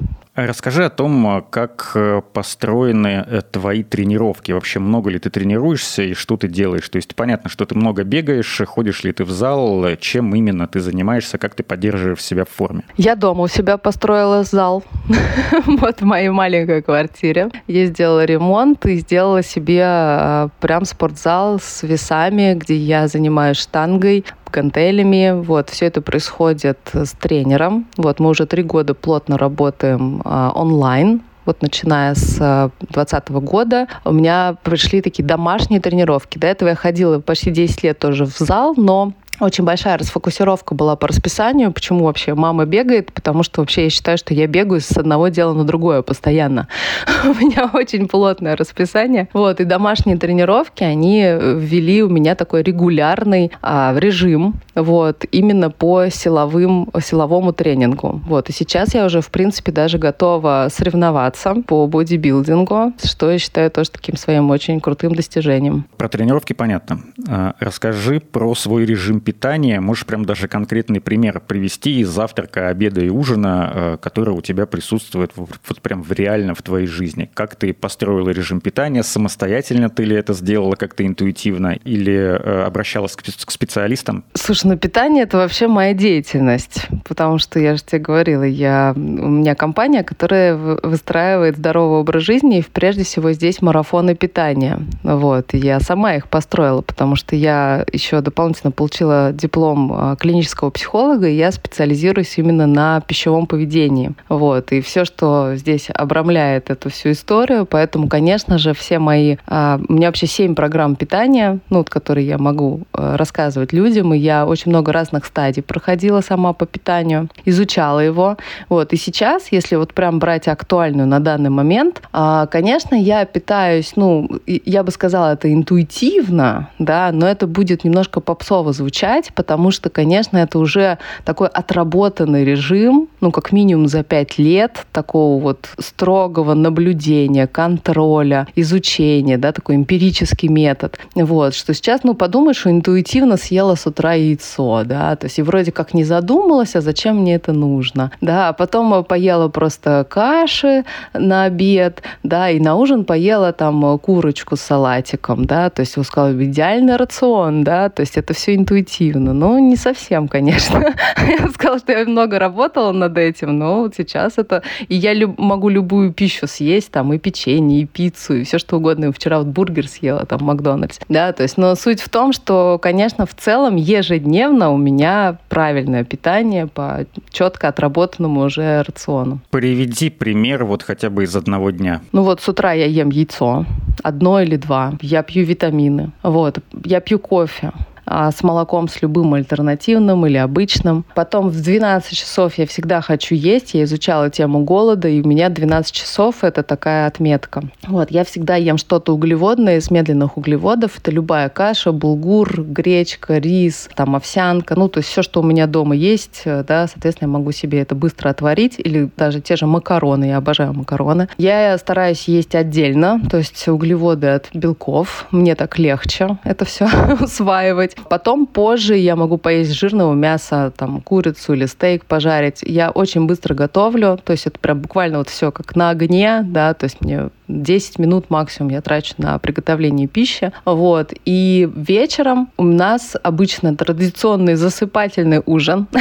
Расскажи 0.47 0.85
о 0.85 0.89
том, 0.89 1.45
как 1.49 1.91
э, 1.95 2.21
построены 2.33 3.25
э, 3.27 3.41
твои 3.41 3.83
тренировки. 3.83 4.51
Вообще, 4.51 4.79
много 4.79 5.09
ли 5.09 5.19
ты 5.19 5.29
тренируешься 5.29 6.03
и 6.03 6.13
что 6.13 6.37
ты 6.37 6.47
делаешь? 6.47 6.87
То 6.89 6.97
есть 6.97 7.15
понятно, 7.15 7.49
что 7.49 7.65
ты 7.65 7.75
много 7.75 8.03
бегаешь, 8.03 8.61
ходишь 8.65 9.03
ли 9.03 9.11
ты 9.11 9.25
в 9.25 9.31
зал, 9.31 9.85
чем 9.99 10.33
именно 10.35 10.67
ты 10.67 10.79
занимаешься, 10.79 11.37
как 11.37 11.55
ты 11.55 11.63
поддерживаешь 11.63 12.21
себя 12.21 12.45
в 12.45 12.49
форме? 12.49 12.83
Я 12.97 13.15
дома 13.15 13.43
у 13.43 13.47
себя 13.47 13.77
построила 13.77 14.43
зал, 14.43 14.83
вот 15.65 16.01
в 16.01 16.05
моей 16.05 16.29
маленькой 16.29 16.81
квартире. 16.81 17.49
Я 17.67 17.85
сделала 17.85 18.25
ремонт 18.25 18.85
и 18.85 18.95
сделала 18.97 19.43
себе 19.43 19.83
э, 19.85 20.49
прям 20.59 20.85
спортзал 20.85 21.59
с 21.59 21.83
весами, 21.83 22.53
где 22.53 22.75
я 22.75 23.07
занимаюсь 23.07 23.57
штангой, 23.57 24.25
гантелями. 24.51 25.31
Вот, 25.41 25.69
все 25.69 25.85
это 25.85 26.01
происходит 26.01 26.79
с 26.93 27.11
тренером. 27.11 27.87
Вот, 27.97 28.19
мы 28.19 28.29
уже 28.29 28.45
три 28.45 28.63
года 28.63 28.93
плотно 28.93 29.37
работаем 29.37 30.21
а, 30.25 30.51
онлайн. 30.53 31.21
Вот 31.45 31.61
начиная 31.61 32.13
с 32.13 32.37
2020 32.79 33.29
года 33.29 33.87
у 34.05 34.11
меня 34.11 34.55
пришли 34.61 35.01
такие 35.01 35.25
домашние 35.25 35.79
тренировки. 35.81 36.37
До 36.37 36.45
этого 36.45 36.69
я 36.69 36.75
ходила 36.75 37.19
почти 37.19 37.49
10 37.49 37.83
лет 37.83 37.97
тоже 37.97 38.25
в 38.25 38.37
зал, 38.37 38.75
но 38.77 39.13
очень 39.39 39.63
большая 39.63 39.97
расфокусировка 39.97 40.75
была 40.75 40.95
по 40.95 41.07
расписанию. 41.07 41.71
Почему 41.71 42.05
вообще 42.05 42.33
мама 42.33 42.65
бегает? 42.65 43.11
Потому 43.11 43.43
что 43.43 43.61
вообще 43.61 43.85
я 43.85 43.89
считаю, 43.89 44.17
что 44.17 44.33
я 44.33 44.47
бегаю 44.47 44.81
с 44.81 44.91
одного 44.97 45.29
дела 45.29 45.53
на 45.53 45.63
другое 45.63 46.01
постоянно. 46.01 46.67
У 47.23 47.33
меня 47.33 47.69
очень 47.73 48.07
плотное 48.07 48.55
расписание. 48.55 49.27
Вот, 49.33 49.59
и 49.59 49.63
домашние 49.63 50.17
тренировки, 50.17 50.83
они 50.83 51.21
ввели 51.21 52.03
у 52.03 52.09
меня 52.09 52.35
такой 52.35 52.63
регулярный 52.63 53.51
а, 53.61 53.95
режим. 53.97 54.55
Вот, 54.81 55.25
именно 55.31 55.69
по 55.69 56.09
силовым, 56.09 56.89
силовому 57.01 57.53
тренингу. 57.53 58.21
Вот, 58.27 58.49
и 58.49 58.53
сейчас 58.53 58.93
я 58.93 59.05
уже, 59.05 59.21
в 59.21 59.29
принципе, 59.29 59.71
даже 59.71 59.97
готова 59.97 60.67
соревноваться 60.71 61.55
по 61.67 61.87
бодибилдингу, 61.87 62.93
что 63.03 63.31
я 63.31 63.39
считаю 63.39 63.71
тоже 63.71 63.91
таким 63.91 64.15
своим 64.15 64.49
очень 64.49 64.79
крутым 64.79 65.15
достижением. 65.15 65.85
Про 65.97 66.09
тренировки 66.09 66.53
понятно. 66.53 67.01
А, 67.27 67.55
расскажи 67.59 68.19
про 68.19 68.55
свой 68.55 68.85
режим 68.85 69.21
питания. 69.21 69.79
Можешь 69.79 70.05
прям 70.05 70.25
даже 70.25 70.47
конкретный 70.47 71.01
пример 71.01 71.41
привести 71.45 71.99
из 71.99 72.09
завтрака, 72.09 72.69
обеда 72.69 73.01
и 73.01 73.09
ужина, 73.09 73.71
а, 73.71 73.97
который 73.97 74.33
у 74.33 74.41
тебя 74.41 74.65
присутствует 74.65 75.31
вот 75.35 75.81
прям 75.81 76.03
в 76.03 76.11
реально 76.11 76.55
в 76.55 76.61
твоей 76.61 76.87
жизни. 76.87 77.29
Как 77.33 77.55
ты 77.55 77.73
построила 77.73 78.29
режим 78.29 78.61
питания? 78.61 79.03
Самостоятельно 79.03 79.89
ты 79.89 80.03
ли 80.03 80.15
это 80.15 80.33
сделала 80.33 80.75
как-то 80.75 81.05
интуитивно 81.05 81.77
или 81.83 82.15
а, 82.15 82.65
обращалась 82.67 83.15
к 83.15 83.51
специалистам? 83.51 84.23
Слушай, 84.33 84.68
ну 84.69 84.77
питание 84.77 85.23
это 85.23 85.37
вообще 85.37 85.67
моя 85.67 85.95
деятельность, 85.95 86.85
потому 87.03 87.39
что 87.39 87.59
я 87.59 87.75
же 87.75 87.83
тебе 87.83 87.99
говорила, 87.99 88.43
я, 88.43 88.93
у 88.95 88.99
меня 88.99 89.55
компания, 89.55 90.03
которая 90.03 90.55
выстраивает 90.55 91.57
здоровый 91.57 92.01
образ 92.01 92.21
жизни, 92.21 92.59
и 92.59 92.61
прежде 92.61 93.03
всего 93.03 93.31
здесь 93.31 93.63
марафоны 93.63 94.13
питания. 94.13 94.79
Вот, 95.01 95.55
я 95.55 95.79
сама 95.79 96.13
их 96.13 96.27
построила, 96.27 96.81
потому 96.83 97.15
что 97.15 97.35
я 97.35 97.83
еще 97.91 98.21
дополнительно 98.21 98.69
получила 98.69 99.31
диплом 99.33 99.91
а, 99.91 100.15
клинического 100.17 100.69
психолога, 100.69 101.27
и 101.27 101.35
я 101.35 101.51
специализируюсь 101.51 102.37
именно 102.37 102.67
на 102.67 103.01
пищевом 103.01 103.47
поведении. 103.47 104.11
Вот, 104.27 104.71
и 104.71 104.81
все, 104.81 105.03
что 105.03 105.55
здесь 105.55 105.87
обрамляет 105.91 106.69
эту 106.69 106.91
всю 106.91 107.09
историю, 107.09 107.65
поэтому, 107.65 108.07
конечно 108.07 108.59
же, 108.59 108.75
все 108.75 108.99
мои... 108.99 109.37
А, 109.47 109.79
у 109.89 109.93
меня 109.93 110.09
вообще 110.09 110.27
семь 110.27 110.53
программ 110.53 110.95
питания, 110.95 111.57
ну, 111.71 111.83
которые 111.83 112.27
я 112.27 112.37
могу 112.37 112.81
а, 112.93 113.17
рассказывать 113.17 113.73
людям, 113.73 114.13
и 114.13 114.19
я 114.19 114.45
очень 114.49 114.71
много 114.71 114.91
разных 114.91 115.25
стадий 115.25 115.63
проходила 115.63 116.21
сама 116.21 116.53
по 116.53 116.65
питанию, 116.65 117.29
изучала 117.45 117.99
его. 117.99 118.37
Вот, 118.67 118.93
и 118.93 118.97
сейчас, 118.97 119.51
если 119.51 119.75
вот 119.75 119.93
прям 119.93 120.19
брать 120.19 120.47
актуальную 120.47 121.07
на 121.07 121.19
данный 121.19 121.49
момент, 121.49 122.01
конечно, 122.11 122.95
я 122.95 123.25
питаюсь, 123.25 123.93
ну, 123.95 124.29
я 124.45 124.83
бы 124.83 124.91
сказала, 124.91 125.33
это 125.33 125.53
интуитивно, 125.53 126.69
да, 126.79 127.11
но 127.13 127.27
это 127.27 127.47
будет 127.47 127.83
немножко 127.83 128.19
попсово 128.19 128.73
звучать, 128.73 129.31
потому 129.35 129.71
что, 129.71 129.89
конечно, 129.89 130.37
это 130.37 130.59
уже 130.59 130.97
такой 131.23 131.47
отработанный 131.47 132.43
режим, 132.43 133.07
ну, 133.21 133.31
как 133.31 133.51
минимум 133.51 133.87
за 133.87 134.03
пять 134.03 134.37
лет 134.37 134.85
такого 134.91 135.41
вот 135.41 135.69
строгого 135.79 136.53
наблюдения, 136.53 137.47
контроля, 137.47 138.47
изучения, 138.55 139.37
да, 139.37 139.51
такой 139.51 139.75
эмпирический 139.75 140.49
метод. 140.49 140.99
Вот, 141.15 141.53
что 141.53 141.73
сейчас, 141.73 142.03
ну, 142.03 142.13
подумаешь, 142.15 142.65
интуитивно 142.65 143.37
съела 143.37 143.75
с 143.75 143.85
утра 143.85 144.13
яйцо, 144.13 144.38
да, 144.83 145.15
то 145.15 145.25
есть 145.25 145.39
и 145.39 145.41
вроде 145.41 145.71
как 145.71 145.93
не 145.93 146.03
задумалась, 146.03 146.75
а 146.75 146.81
зачем 146.81 147.21
мне 147.21 147.35
это 147.35 147.53
нужно, 147.53 148.11
да, 148.21 148.49
а 148.49 148.53
потом 148.53 149.03
поела 149.03 149.49
просто 149.49 150.05
каши 150.09 150.83
на 151.13 151.45
обед, 151.45 152.01
да, 152.23 152.49
и 152.49 152.59
на 152.59 152.75
ужин 152.75 153.05
поела 153.05 153.53
там 153.53 153.97
курочку 153.99 154.55
с 154.55 154.61
салатиком, 154.61 155.45
да, 155.45 155.69
то 155.69 155.81
есть 155.81 155.97
я 155.97 156.03
сказала, 156.03 156.33
идеальный 156.43 156.95
рацион, 156.95 157.63
да, 157.63 157.89
то 157.89 158.01
есть 158.01 158.17
это 158.17 158.33
все 158.33 158.55
интуитивно, 158.55 159.33
но 159.33 159.59
не 159.59 159.75
совсем, 159.75 160.27
конечно. 160.27 160.79
Я 161.39 161.47
сказала, 161.49 161.79
что 161.79 161.91
я 161.91 162.05
много 162.05 162.39
работала 162.39 162.91
над 162.91 163.17
этим, 163.17 163.57
но 163.57 163.81
вот 163.81 163.95
сейчас 163.95 164.37
это... 164.37 164.63
И 164.87 164.95
я 164.95 165.13
могу 165.37 165.69
любую 165.69 166.11
пищу 166.13 166.47
съесть, 166.47 166.91
там, 166.91 167.13
и 167.13 167.17
печенье, 167.17 167.81
и 167.81 167.85
пиццу, 167.85 168.35
и 168.35 168.43
все 168.43 168.57
что 168.57 168.77
угодно. 168.77 169.11
Вчера 169.11 169.39
вот 169.39 169.47
бургер 169.47 169.87
съела, 169.87 170.25
там, 170.25 170.43
Макдональдс. 170.43 170.99
Да, 171.09 171.31
то 171.33 171.43
есть, 171.43 171.57
но 171.57 171.75
суть 171.75 172.01
в 172.01 172.09
том, 172.09 172.33
что, 172.33 172.79
конечно, 172.81 173.25
в 173.25 173.35
целом 173.35 173.75
ежедневно 173.75 174.28
у 174.71 174.77
меня 174.77 175.37
правильное 175.49 176.03
питание 176.03 176.67
по 176.67 177.05
четко 177.29 177.67
отработанному 177.67 178.41
уже 178.41 178.83
рациону. 178.83 179.39
Приведи 179.49 180.09
пример 180.09 180.65
вот 180.65 180.83
хотя 180.83 181.09
бы 181.09 181.23
из 181.23 181.35
одного 181.35 181.71
дня. 181.71 182.01
Ну 182.11 182.23
вот 182.23 182.41
с 182.41 182.49
утра 182.49 182.73
я 182.73 182.85
ем 182.85 183.09
яйцо, 183.09 183.65
одно 184.03 184.41
или 184.41 184.55
два. 184.55 184.93
Я 185.01 185.23
пью 185.23 185.45
витамины. 185.45 186.11
Вот. 186.23 186.59
Я 186.85 186.99
пью 186.99 187.19
кофе. 187.19 187.71
А, 188.11 188.31
с 188.31 188.43
молоком 188.43 188.87
с 188.87 189.03
любым 189.03 189.35
альтернативным 189.35 190.25
или 190.25 190.37
обычным. 190.37 191.05
Потом 191.13 191.49
в 191.49 191.61
12 191.61 192.17
часов 192.17 192.55
я 192.57 192.65
всегда 192.65 193.01
хочу 193.01 193.35
есть. 193.35 193.75
Я 193.75 193.83
изучала 193.83 194.31
тему 194.31 194.63
голода, 194.63 195.07
и 195.07 195.21
у 195.21 195.27
меня 195.27 195.49
12 195.49 195.91
часов 195.91 196.43
это 196.43 196.63
такая 196.63 197.05
отметка. 197.05 197.63
Вот, 197.87 198.09
я 198.09 198.23
всегда 198.23 198.55
ем 198.55 198.77
что-то 198.77 199.13
углеводное 199.13 199.77
из 199.77 199.91
медленных 199.91 200.37
углеводов. 200.37 200.97
Это 200.97 201.11
любая 201.11 201.49
каша, 201.49 201.91
булгур, 201.91 202.63
гречка, 202.63 203.37
рис, 203.37 203.89
там 203.95 204.15
овсянка. 204.15 204.75
Ну, 204.75 204.89
то 204.89 204.97
есть 204.99 205.09
все, 205.09 205.21
что 205.21 205.41
у 205.41 205.43
меня 205.43 205.67
дома 205.67 205.95
есть, 205.95 206.41
да, 206.45 206.87
соответственно, 206.87 207.29
я 207.29 207.33
могу 207.33 207.51
себе 207.51 207.79
это 207.79 207.93
быстро 207.93 208.29
отварить. 208.29 208.75
Или 208.79 209.07
даже 209.17 209.39
те 209.39 209.55
же 209.55 209.67
макароны. 209.67 210.25
Я 210.25 210.37
обожаю 210.37 210.73
макароны. 210.73 211.29
Я 211.37 211.77
стараюсь 211.77 212.27
есть 212.27 212.55
отдельно, 212.55 213.21
то 213.29 213.37
есть 213.37 213.67
углеводы 213.67 214.27
от 214.27 214.49
белков. 214.55 215.27
Мне 215.29 215.53
так 215.53 215.77
легче 215.77 216.39
это 216.43 216.65
все 216.65 216.87
усваивать. 217.19 217.98
Потом 218.09 218.45
позже 218.45 218.95
я 218.95 219.15
могу 219.15 219.37
поесть 219.37 219.73
жирного 219.73 220.13
мяса, 220.13 220.71
там, 220.75 221.01
курицу 221.01 221.53
или 221.53 221.65
стейк 221.65 222.05
пожарить. 222.05 222.59
Я 222.61 222.91
очень 222.91 223.25
быстро 223.25 223.53
готовлю, 223.53 224.19
то 224.23 224.31
есть 224.31 224.47
это 224.47 224.59
прям 224.59 224.79
буквально 224.79 225.19
вот 225.19 225.29
все 225.29 225.51
как 225.51 225.75
на 225.75 225.89
огне, 225.89 226.41
да, 226.43 226.73
то 226.73 226.85
есть 226.85 227.01
мне 227.01 227.29
10 227.47 227.99
минут 227.99 228.29
максимум 228.29 228.71
я 228.71 228.81
трачу 228.81 229.15
на 229.17 229.37
приготовление 229.39 230.07
пищи. 230.07 230.51
Вот. 230.65 231.13
И 231.25 231.69
вечером 231.75 232.49
у 232.57 232.63
нас 232.63 233.15
обычно 233.21 233.75
традиционный 233.75 234.55
засыпательный 234.55 235.41
ужин. 235.45 235.87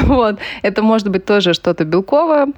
Вот. 0.00 0.38
Это 0.62 0.82
может 0.82 1.08
быть 1.08 1.24
тоже 1.24 1.54
что-то 1.54 1.84
белковое, 1.84 2.48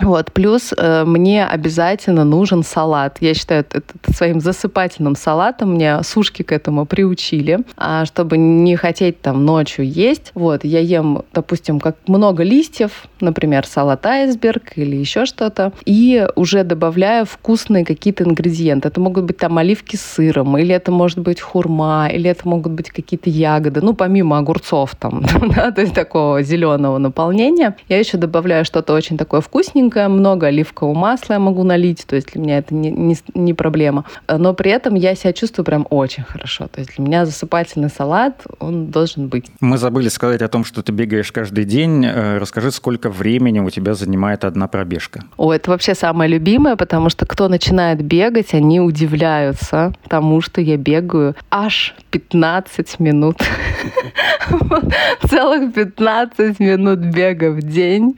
вот. 0.00 0.32
Плюс 0.32 0.72
э, 0.76 1.04
мне 1.04 1.46
обязательно 1.46 2.24
нужен 2.24 2.62
салат. 2.62 3.18
Я 3.20 3.34
считаю, 3.34 3.60
это, 3.60 3.78
это 3.78 4.12
своим 4.14 4.40
засыпательным 4.40 5.16
салатом 5.16 5.74
меня 5.74 6.02
сушки 6.02 6.42
к 6.42 6.52
этому 6.52 6.86
приучили, 6.86 7.60
а 7.76 8.04
чтобы 8.04 8.36
не 8.36 8.76
хотеть 8.76 9.20
там 9.20 9.44
ночью 9.44 9.88
есть. 9.88 10.32
Вот. 10.34 10.64
Я 10.64 10.80
ем, 10.80 11.22
допустим, 11.32 11.80
как 11.80 11.96
много 12.06 12.42
листьев, 12.42 13.06
например, 13.20 13.66
салат 13.66 14.06
айсберг 14.06 14.76
или 14.76 14.96
еще 14.96 15.26
что-то, 15.26 15.72
и 15.84 16.26
уже 16.34 16.64
добавляю 16.64 17.26
вкусные 17.26 17.84
какие-то 17.84 18.24
ингредиенты. 18.24 18.88
Это 18.88 19.00
могут 19.00 19.24
быть 19.24 19.38
там 19.38 19.58
оливки 19.58 19.96
с 19.96 20.02
сыром, 20.02 20.56
или 20.58 20.74
это 20.74 20.90
может 20.90 21.18
быть 21.18 21.40
хурма, 21.40 22.08
или 22.12 22.30
это 22.30 22.48
могут 22.48 22.72
быть 22.72 22.90
какие-то 22.90 23.30
ягоды, 23.30 23.80
ну, 23.80 23.94
помимо 23.94 24.38
огурцов 24.38 24.96
там, 24.96 25.22
да, 25.54 25.70
то 25.70 25.80
есть 25.80 25.94
такого 25.94 26.42
зеленого 26.42 26.98
наполнения. 26.98 27.76
Я 27.88 27.98
еще 27.98 28.16
добавляю 28.16 28.64
что-то 28.64 28.94
очень 28.94 29.16
такое 29.16 29.40
вкусненькое, 29.40 29.87
вкусненькое, 29.88 30.08
много 30.08 30.46
оливкового 30.46 30.94
масла 30.94 31.34
я 31.34 31.38
могу 31.38 31.64
налить, 31.64 32.04
то 32.06 32.16
есть 32.16 32.32
для 32.32 32.40
меня 32.42 32.58
это 32.58 32.74
не, 32.74 32.90
не, 32.90 33.16
не 33.34 33.54
проблема. 33.54 34.04
Но 34.28 34.54
при 34.54 34.70
этом 34.70 34.94
я 34.94 35.14
себя 35.14 35.32
чувствую 35.32 35.64
прям 35.64 35.86
очень 35.90 36.24
хорошо. 36.24 36.68
То 36.68 36.80
есть 36.80 36.96
для 36.96 37.04
меня 37.04 37.26
засыпательный 37.26 37.88
салат, 37.88 38.46
он 38.60 38.86
должен 38.86 39.28
быть. 39.28 39.46
Мы 39.60 39.78
забыли 39.78 40.08
сказать 40.08 40.42
о 40.42 40.48
том, 40.48 40.64
что 40.64 40.82
ты 40.82 40.92
бегаешь 40.92 41.32
каждый 41.32 41.64
день. 41.64 42.04
Э, 42.04 42.38
расскажи, 42.38 42.70
сколько 42.70 43.10
времени 43.10 43.60
у 43.60 43.70
тебя 43.70 43.94
занимает 43.94 44.44
одна 44.44 44.68
пробежка? 44.68 45.24
О, 45.36 45.52
это 45.52 45.70
вообще 45.70 45.94
самое 45.94 46.30
любимое, 46.30 46.76
потому 46.76 47.10
что 47.10 47.26
кто 47.26 47.48
начинает 47.48 48.02
бегать, 48.02 48.54
они 48.54 48.80
удивляются 48.80 49.92
тому, 50.08 50.40
что 50.40 50.60
я 50.60 50.76
бегаю 50.76 51.34
аж 51.50 51.94
15 52.10 53.00
минут. 53.00 53.36
Целых 55.28 55.74
15 55.74 56.60
минут 56.60 56.98
бега 56.98 57.50
в 57.50 57.62
день. 57.62 58.14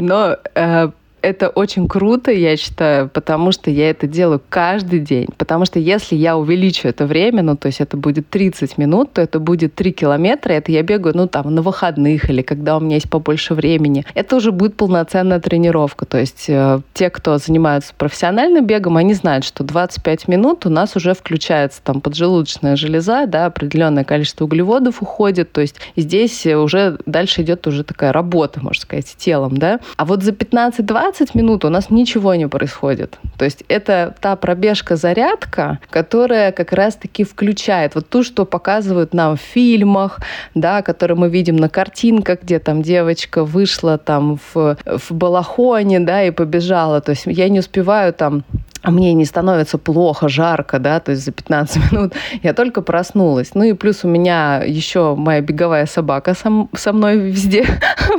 Но 0.00 0.36
э, 0.54 0.90
это 1.22 1.48
очень 1.48 1.88
круто, 1.88 2.30
я 2.30 2.56
считаю, 2.56 3.08
потому 3.08 3.52
что 3.52 3.70
я 3.70 3.90
это 3.90 4.06
делаю 4.06 4.40
каждый 4.48 5.00
день. 5.00 5.28
Потому 5.36 5.64
что 5.64 5.78
если 5.78 6.16
я 6.16 6.36
увеличу 6.36 6.88
это 6.88 7.06
время, 7.06 7.42
ну, 7.42 7.56
то 7.56 7.66
есть 7.66 7.80
это 7.80 7.96
будет 7.96 8.28
30 8.28 8.78
минут, 8.78 9.12
то 9.12 9.22
это 9.22 9.40
будет 9.40 9.74
3 9.74 9.92
километра, 9.92 10.52
это 10.52 10.72
я 10.72 10.82
бегаю, 10.82 11.16
ну, 11.16 11.26
там, 11.26 11.54
на 11.54 11.62
выходных 11.62 12.30
или 12.30 12.42
когда 12.42 12.76
у 12.76 12.80
меня 12.80 12.96
есть 12.96 13.10
побольше 13.10 13.54
времени. 13.54 14.04
Это 14.14 14.36
уже 14.36 14.52
будет 14.52 14.76
полноценная 14.76 15.40
тренировка. 15.40 16.04
То 16.04 16.18
есть 16.18 16.44
э, 16.48 16.80
те, 16.94 17.10
кто 17.10 17.38
занимаются 17.38 17.94
профессиональным 17.96 18.66
бегом, 18.66 18.96
они 18.96 19.14
знают, 19.14 19.44
что 19.44 19.64
25 19.64 20.28
минут 20.28 20.66
у 20.66 20.70
нас 20.70 20.96
уже 20.96 21.14
включается 21.14 21.80
там 21.82 22.00
поджелудочная 22.00 22.76
железа, 22.76 23.26
да, 23.26 23.46
определенное 23.46 24.04
количество 24.04 24.44
углеводов 24.44 25.02
уходит, 25.02 25.52
то 25.52 25.60
есть 25.60 25.76
здесь 25.96 26.46
уже 26.46 26.98
дальше 27.06 27.42
идет 27.42 27.66
уже 27.66 27.84
такая 27.84 28.12
работа, 28.12 28.60
можно 28.62 28.80
сказать, 28.80 29.14
телом, 29.16 29.56
да. 29.56 29.80
А 29.96 30.04
вот 30.04 30.22
за 30.22 30.32
15-20 30.32 31.07
15 31.08 31.34
минут 31.34 31.64
у 31.64 31.70
нас 31.70 31.88
ничего 31.88 32.34
не 32.34 32.48
происходит. 32.48 33.18
То 33.38 33.46
есть 33.46 33.64
это 33.68 34.14
та 34.20 34.36
пробежка-зарядка, 34.36 35.78
которая 35.88 36.52
как 36.52 36.72
раз-таки 36.72 37.24
включает 37.24 37.94
вот 37.94 38.08
ту, 38.10 38.22
что 38.22 38.44
показывают 38.44 39.14
нам 39.14 39.36
в 39.36 39.40
фильмах, 39.40 40.20
да, 40.54 40.82
которые 40.82 41.16
мы 41.16 41.30
видим 41.30 41.56
на 41.56 41.70
картинках, 41.70 42.42
где 42.42 42.58
там 42.58 42.82
девочка 42.82 43.42
вышла 43.44 43.96
там 43.96 44.38
в, 44.52 44.76
в 44.84 45.12
балахоне, 45.12 46.00
да, 46.00 46.24
и 46.24 46.30
побежала. 46.30 47.00
То 47.00 47.12
есть 47.12 47.22
я 47.24 47.48
не 47.48 47.60
успеваю 47.60 48.12
там 48.12 48.44
мне 48.90 49.14
не 49.14 49.24
становится 49.24 49.78
плохо, 49.78 50.28
жарко, 50.28 50.78
да, 50.78 51.00
то 51.00 51.12
есть 51.12 51.24
за 51.24 51.32
15 51.32 51.92
минут 51.92 52.14
я 52.42 52.54
только 52.54 52.82
проснулась. 52.82 53.54
Ну 53.54 53.64
и 53.64 53.72
плюс 53.72 54.04
у 54.04 54.08
меня 54.08 54.62
еще 54.64 55.14
моя 55.14 55.40
беговая 55.40 55.86
собака 55.86 56.34
со, 56.34 56.68
со 56.74 56.92
мной 56.92 57.18
везде. 57.18 57.66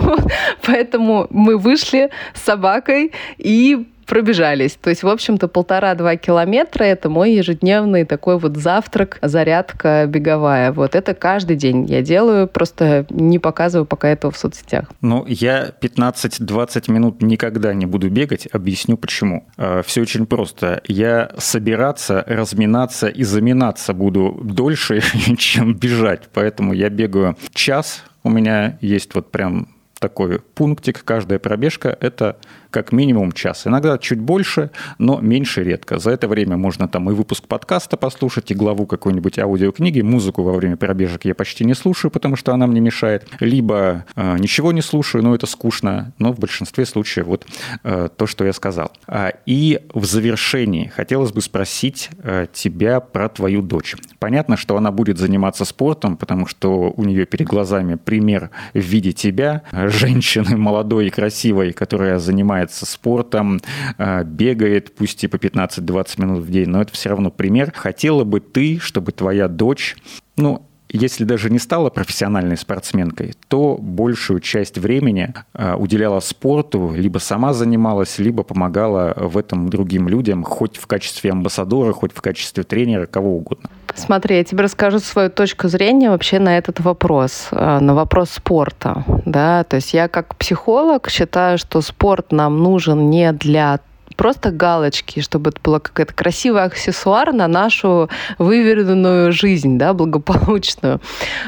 Поэтому 0.65 1.27
мы 1.29 1.57
вышли 1.57 2.09
с 2.33 2.41
собакой 2.41 3.11
и 3.37 3.87
пробежались. 4.09 4.77
То 4.81 4.89
есть, 4.89 5.03
в 5.03 5.07
общем-то, 5.07 5.47
полтора-два 5.47 6.15
километра– 6.15 6.83
это 6.85 7.09
мой 7.09 7.33
ежедневный 7.33 8.05
такой 8.05 8.39
вот 8.39 8.57
завтрак, 8.57 9.19
зарядка 9.21 10.05
беговая. 10.07 10.71
Вот 10.71 10.95
это 10.95 11.13
каждый 11.13 11.55
день 11.55 11.85
я 11.85 12.01
делаю, 12.01 12.47
просто 12.47 13.05
не 13.11 13.37
показываю 13.37 13.85
пока 13.85 14.09
этого 14.09 14.31
в 14.31 14.37
соцсетях. 14.37 14.89
Ну, 15.01 15.25
я 15.27 15.71
15-20 15.79 16.91
минут 16.91 17.21
никогда 17.21 17.73
не 17.75 17.85
буду 17.85 18.09
бегать. 18.09 18.47
Объясню 18.51 18.97
почему. 18.97 19.45
А, 19.57 19.83
Все 19.83 20.01
очень 20.01 20.25
просто. 20.25 20.81
Я 20.87 21.31
собираться, 21.37 22.23
разминаться 22.27 23.07
и 23.07 23.23
заминаться 23.23 23.93
буду 23.93 24.39
дольше, 24.43 25.01
чем 25.37 25.75
бежать. 25.75 26.29
Поэтому 26.33 26.73
я 26.73 26.89
бегаю 26.89 27.37
час. 27.53 28.03
У 28.23 28.29
меня 28.31 28.79
есть 28.81 29.13
вот 29.13 29.31
прям 29.31 29.67
такой 29.99 30.39
пунктик. 30.39 31.03
Каждая 31.03 31.39
пробежка– 31.39 31.95
это 32.01 32.37
как 32.69 32.91
минимум 32.91 33.31
час. 33.31 33.67
Иногда 33.67 33.97
чуть 33.97 34.19
больше, 34.19 34.71
но 34.97 35.19
меньше 35.19 35.63
редко. 35.63 35.99
За 35.99 36.11
это 36.11 36.27
время 36.27 36.57
можно 36.57 36.87
там 36.87 37.09
и 37.09 37.13
выпуск 37.13 37.47
подкаста 37.47 37.97
послушать, 37.97 38.51
и 38.51 38.53
главу 38.53 38.85
какой-нибудь 38.85 39.39
аудиокниги. 39.39 40.01
Музыку 40.01 40.43
во 40.43 40.53
время 40.53 40.77
пробежек 40.77 41.25
я 41.25 41.35
почти 41.35 41.65
не 41.65 41.73
слушаю, 41.73 42.11
потому 42.11 42.35
что 42.35 42.53
она 42.53 42.67
мне 42.67 42.79
мешает. 42.79 43.27
Либо 43.39 44.05
э, 44.15 44.37
ничего 44.37 44.71
не 44.71 44.81
слушаю, 44.81 45.23
но 45.23 45.35
это 45.35 45.47
скучно. 45.47 46.13
Но 46.19 46.31
в 46.31 46.39
большинстве 46.39 46.85
случаев 46.85 47.27
вот 47.27 47.45
э, 47.83 48.09
то, 48.15 48.27
что 48.27 48.45
я 48.45 48.53
сказал. 48.53 48.91
А, 49.07 49.33
и 49.45 49.79
в 49.93 50.05
завершении 50.05 50.87
хотелось 50.87 51.31
бы 51.31 51.41
спросить 51.41 52.09
э, 52.23 52.47
тебя 52.53 52.99
про 52.99 53.29
твою 53.29 53.61
дочь. 53.61 53.95
Понятно, 54.19 54.57
что 54.57 54.77
она 54.77 54.91
будет 54.91 55.17
заниматься 55.17 55.65
спортом, 55.65 56.17
потому 56.17 56.45
что 56.45 56.93
у 56.95 57.03
нее 57.03 57.25
перед 57.25 57.47
глазами 57.47 57.95
пример 57.95 58.49
в 58.73 58.79
виде 58.79 59.11
тебя, 59.11 59.63
женщины 59.71 60.57
молодой 60.57 61.07
и 61.07 61.09
красивой, 61.09 61.73
которая 61.73 62.19
занимается 62.19 62.58
занимается 62.59 62.85
спортом, 62.85 63.61
э, 63.97 64.23
бегает, 64.23 64.95
пусть 64.95 65.23
и 65.23 65.27
по 65.27 65.37
15-20 65.37 66.21
минут 66.21 66.39
в 66.43 66.51
день, 66.51 66.69
но 66.69 66.81
это 66.81 66.93
все 66.93 67.09
равно 67.09 67.31
пример. 67.31 67.71
Хотела 67.75 68.23
бы 68.23 68.39
ты, 68.39 68.79
чтобы 68.79 69.11
твоя 69.11 69.47
дочь, 69.47 69.95
ну, 70.37 70.65
если 70.91 71.23
даже 71.23 71.51
не 71.51 71.59
стала 71.59 71.91
профессиональной 71.91 72.57
спортсменкой, 72.57 73.33
то 73.47 73.77
большую 73.79 74.39
часть 74.39 74.77
времени 74.77 75.33
э, 75.53 75.75
уделяла 75.75 76.19
спорту, 76.19 76.93
либо 76.95 77.19
сама 77.19 77.53
занималась, 77.53 78.19
либо 78.19 78.43
помогала 78.43 79.13
в 79.15 79.37
этом 79.37 79.69
другим 79.69 80.09
людям, 80.09 80.43
хоть 80.43 80.77
в 80.77 80.87
качестве 80.87 81.31
амбассадора, 81.31 81.93
хоть 81.93 82.11
в 82.13 82.21
качестве 82.21 82.63
тренера, 82.63 83.05
кого 83.05 83.37
угодно. 83.37 83.69
Смотри, 83.95 84.37
я 84.37 84.43
тебе 84.43 84.63
расскажу 84.63 84.99
свою 84.99 85.29
точку 85.29 85.67
зрения 85.67 86.09
вообще 86.09 86.39
на 86.39 86.57
этот 86.57 86.79
вопрос, 86.79 87.49
э, 87.51 87.79
на 87.79 87.93
вопрос 87.93 88.31
спорта. 88.31 89.03
Да? 89.25 89.63
То 89.63 89.77
есть 89.77 89.93
я 89.93 90.07
как 90.07 90.35
психолог 90.35 91.09
считаю, 91.09 91.57
что 91.57 91.81
спорт 91.81 92.31
нам 92.31 92.61
нужен 92.63 93.09
не 93.09 93.31
для 93.33 93.79
просто 94.19 94.51
галочки, 94.51 95.21
чтобы 95.21 95.51
это 95.51 95.61
было 95.63 95.79
какой-то 95.79 96.13
красивый 96.13 96.63
аксессуар 96.63 97.31
на 97.31 97.47
нашу 97.47 98.09
выверенную 98.37 99.31
жизнь, 99.31 99.77
да, 99.77 99.93
благополучную. 99.93 100.99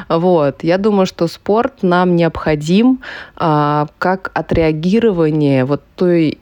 Вот. 0.08 0.64
Я 0.64 0.78
думаю, 0.78 1.06
что 1.06 1.28
спорт 1.28 1.84
нам 1.84 2.16
необходим 2.16 3.02
а, 3.36 3.88
как 3.98 4.32
отреагирование 4.34 5.66
вот 5.66 5.82
той 5.98 6.38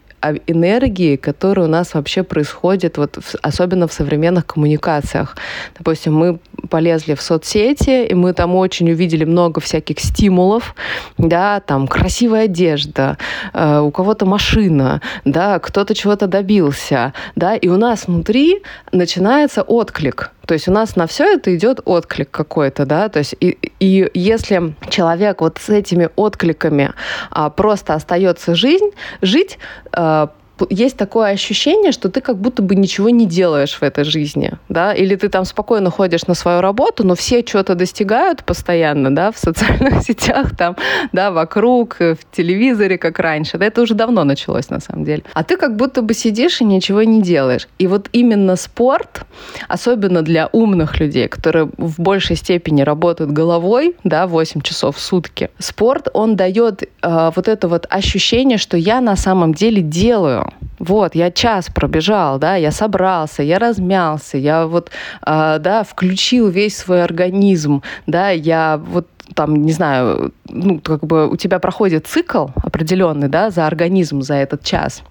энергии, 0.47 1.15
которая 1.15 1.67
у 1.67 1.69
нас 1.69 1.93
вообще 1.93 2.23
происходит, 2.23 2.97
вот 2.97 3.17
особенно 3.41 3.87
в 3.87 3.93
современных 3.93 4.45
коммуникациях. 4.45 5.37
Допустим, 5.77 6.15
мы 6.15 6.39
полезли 6.69 7.13
в 7.13 7.21
соцсети, 7.21 8.05
и 8.05 8.13
мы 8.13 8.33
там 8.33 8.55
очень 8.55 8.91
увидели 8.91 9.25
много 9.25 9.61
всяких 9.61 9.99
стимулов, 9.99 10.75
да, 11.17 11.59
там 11.59 11.87
красивая 11.87 12.45
одежда, 12.45 13.17
э, 13.53 13.79
у 13.79 13.91
кого-то 13.91 14.25
машина, 14.25 15.01
да, 15.25 15.59
кто-то 15.59 15.95
чего-то 15.95 16.27
добился, 16.27 17.13
да, 17.35 17.55
и 17.55 17.67
у 17.67 17.77
нас 17.77 18.07
внутри 18.07 18.61
начинается 18.91 19.61
отклик. 19.61 20.31
То 20.49 20.53
есть 20.53 20.67
у 20.67 20.71
нас 20.71 20.95
на 20.95 21.05
все 21.05 21.35
это 21.35 21.55
идет 21.55 21.79
отклик 21.85 22.31
какой-то, 22.31 22.87
да, 22.87 23.07
то 23.09 23.19
есть 23.19 23.35
и, 23.39 23.55
и 23.79 24.09
если 24.15 24.73
человек 24.89 25.41
вот 25.41 25.59
с 25.59 25.69
этими 25.69 26.09
откликами 26.15 26.93
а, 27.29 27.51
просто 27.51 27.93
остается 27.93 28.55
жизнь, 28.55 28.89
жить, 29.21 29.59
а, 29.91 30.31
есть 30.69 30.97
такое 30.97 31.31
ощущение, 31.31 31.91
что 31.91 32.09
ты 32.09 32.21
как 32.21 32.37
будто 32.37 32.61
бы 32.61 32.75
ничего 32.75 33.09
не 33.09 33.25
делаешь 33.25 33.77
в 33.79 33.83
этой 33.83 34.03
жизни, 34.03 34.53
да, 34.69 34.93
или 34.93 35.15
ты 35.15 35.29
там 35.29 35.45
спокойно 35.45 35.89
ходишь 35.91 36.27
на 36.27 36.33
свою 36.33 36.61
работу, 36.61 37.05
но 37.05 37.15
все 37.15 37.43
что-то 37.45 37.75
достигают 37.75 38.43
постоянно, 38.43 39.13
да, 39.13 39.31
в 39.31 39.37
социальных 39.37 40.03
сетях 40.07 40.55
там, 40.55 40.75
да, 41.11 41.31
вокруг, 41.31 41.97
в 41.99 42.17
телевизоре, 42.31 42.97
как 42.97 43.19
раньше, 43.19 43.57
да, 43.57 43.65
это 43.65 43.81
уже 43.81 43.93
давно 43.93 44.23
началось 44.23 44.69
на 44.69 44.79
самом 44.79 45.05
деле. 45.05 45.23
А 45.33 45.43
ты 45.43 45.57
как 45.57 45.75
будто 45.75 46.01
бы 46.01 46.13
сидишь 46.13 46.61
и 46.61 46.65
ничего 46.65 47.03
не 47.03 47.21
делаешь. 47.21 47.67
И 47.77 47.87
вот 47.87 48.09
именно 48.11 48.55
спорт, 48.55 49.25
особенно 49.67 50.21
для 50.21 50.47
умных 50.51 50.99
людей, 50.99 51.27
которые 51.27 51.69
в 51.77 51.99
большей 51.99 52.35
степени 52.35 52.81
работают 52.81 53.31
головой, 53.31 53.95
да, 54.03 54.27
8 54.27 54.61
часов 54.61 54.97
в 54.97 54.99
сутки, 54.99 55.49
спорт, 55.59 56.07
он 56.13 56.35
дает 56.35 56.83
э, 56.83 57.31
вот 57.35 57.47
это 57.47 57.67
вот 57.67 57.85
ощущение, 57.89 58.57
что 58.57 58.77
я 58.77 59.01
на 59.01 59.15
самом 59.15 59.53
деле 59.53 59.81
делаю 59.81 60.48
вот, 60.79 61.15
я 61.15 61.31
час 61.31 61.69
пробежал, 61.69 62.39
да, 62.39 62.55
я 62.55 62.71
собрался, 62.71 63.43
я 63.43 63.59
размялся, 63.59 64.37
я 64.37 64.65
вот, 64.65 64.91
э, 65.25 65.57
да, 65.59 65.83
включил 65.83 66.49
весь 66.49 66.77
свой 66.77 67.03
организм, 67.03 67.81
да, 68.07 68.29
я 68.29 68.81
вот 68.83 69.07
там, 69.35 69.55
не 69.55 69.71
знаю, 69.71 70.33
ну, 70.47 70.79
как 70.79 71.05
бы 71.05 71.29
у 71.29 71.35
тебя 71.35 71.59
проходит 71.59 72.07
цикл 72.07 72.47
определенный, 72.55 73.27
да, 73.27 73.51
за 73.51 73.67
организм 73.67 74.21
за 74.21 74.35
этот 74.35 74.63
час. 74.63 75.03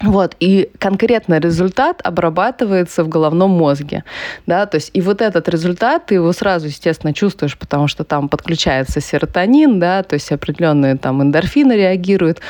Вот, 0.00 0.34
и 0.40 0.70
конкретно 0.78 1.38
результат 1.38 2.00
обрабатывается 2.02 3.04
в 3.04 3.08
головном 3.08 3.50
мозге, 3.50 4.02
да, 4.44 4.66
то 4.66 4.76
есть 4.76 4.90
и 4.92 5.00
вот 5.00 5.22
этот 5.22 5.48
результат, 5.48 6.06
ты 6.06 6.14
его 6.14 6.32
сразу, 6.32 6.66
естественно, 6.66 7.14
чувствуешь, 7.14 7.56
потому 7.56 7.86
что 7.86 8.02
там 8.02 8.28
подключается 8.28 9.00
серотонин, 9.00 9.78
да, 9.78 10.02
то 10.02 10.14
есть 10.14 10.32
определенные 10.32 10.96
там 10.96 11.22
эндорфины 11.22 11.74
реагируют, 11.74 12.40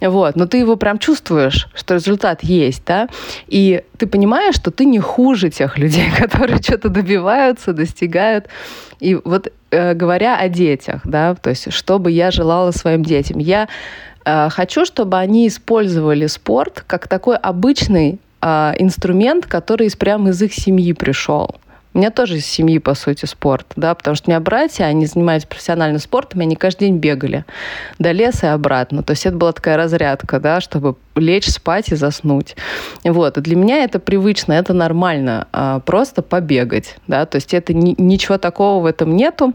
вот, 0.00 0.34
но 0.36 0.46
ты 0.46 0.56
его 0.56 0.76
прям 0.76 0.98
чувствуешь, 0.98 1.68
что 1.74 1.94
результат 1.94 2.42
есть, 2.42 2.82
да, 2.86 3.08
и 3.48 3.82
ты 3.98 4.06
понимаешь, 4.06 4.54
что 4.54 4.70
ты 4.70 4.86
не 4.86 4.98
хуже 4.98 5.50
тех 5.50 5.76
людей, 5.76 6.10
которые 6.18 6.56
что-то 6.62 6.88
добиваются, 6.88 7.74
достигают, 7.74 8.46
и 8.98 9.14
вот 9.14 9.52
э, 9.70 9.92
говоря 9.92 10.38
о 10.38 10.48
детях, 10.48 11.02
да, 11.04 11.34
то 11.34 11.50
есть 11.50 11.70
что 11.70 11.98
бы 11.98 12.10
я 12.10 12.30
желала 12.30 12.70
своим 12.70 13.02
детям, 13.02 13.38
я 13.38 13.68
хочу, 14.24 14.84
чтобы 14.84 15.18
они 15.18 15.48
использовали 15.48 16.26
спорт 16.26 16.84
как 16.86 17.08
такой 17.08 17.36
обычный 17.36 18.18
э, 18.40 18.72
инструмент, 18.78 19.46
который 19.46 19.90
прямо 19.96 20.30
из 20.30 20.42
их 20.42 20.54
семьи 20.54 20.92
пришел. 20.92 21.56
У 21.94 21.98
меня 21.98 22.10
тоже 22.10 22.38
из 22.38 22.46
семьи, 22.46 22.78
по 22.78 22.94
сути, 22.94 23.24
спорт, 23.24 23.66
да, 23.76 23.94
потому 23.94 24.16
что 24.16 24.28
у 24.28 24.30
меня 24.32 24.40
братья, 24.40 24.84
они 24.84 25.06
занимались 25.06 25.44
профессиональным 25.44 26.00
спортом, 26.00 26.40
и 26.40 26.42
они 26.42 26.56
каждый 26.56 26.86
день 26.86 26.96
бегали 26.96 27.44
до 28.00 28.10
леса 28.10 28.48
и 28.48 28.50
обратно. 28.50 29.04
То 29.04 29.12
есть 29.12 29.24
это 29.26 29.36
была 29.36 29.52
такая 29.52 29.76
разрядка, 29.76 30.40
да, 30.40 30.60
чтобы 30.60 30.96
лечь 31.14 31.48
спать 31.48 31.90
и 31.90 31.94
заснуть. 31.94 32.56
Вот. 33.04 33.38
И 33.38 33.40
для 33.40 33.54
меня 33.54 33.84
это 33.84 34.00
привычно, 34.00 34.54
это 34.54 34.72
нормально, 34.72 35.46
а, 35.52 35.78
просто 35.78 36.22
побегать, 36.22 36.96
да, 37.06 37.26
то 37.26 37.36
есть 37.36 37.54
это 37.54 37.72
ни, 37.72 37.94
ничего 37.96 38.38
такого 38.38 38.82
в 38.82 38.86
этом 38.86 39.14
нету. 39.14 39.52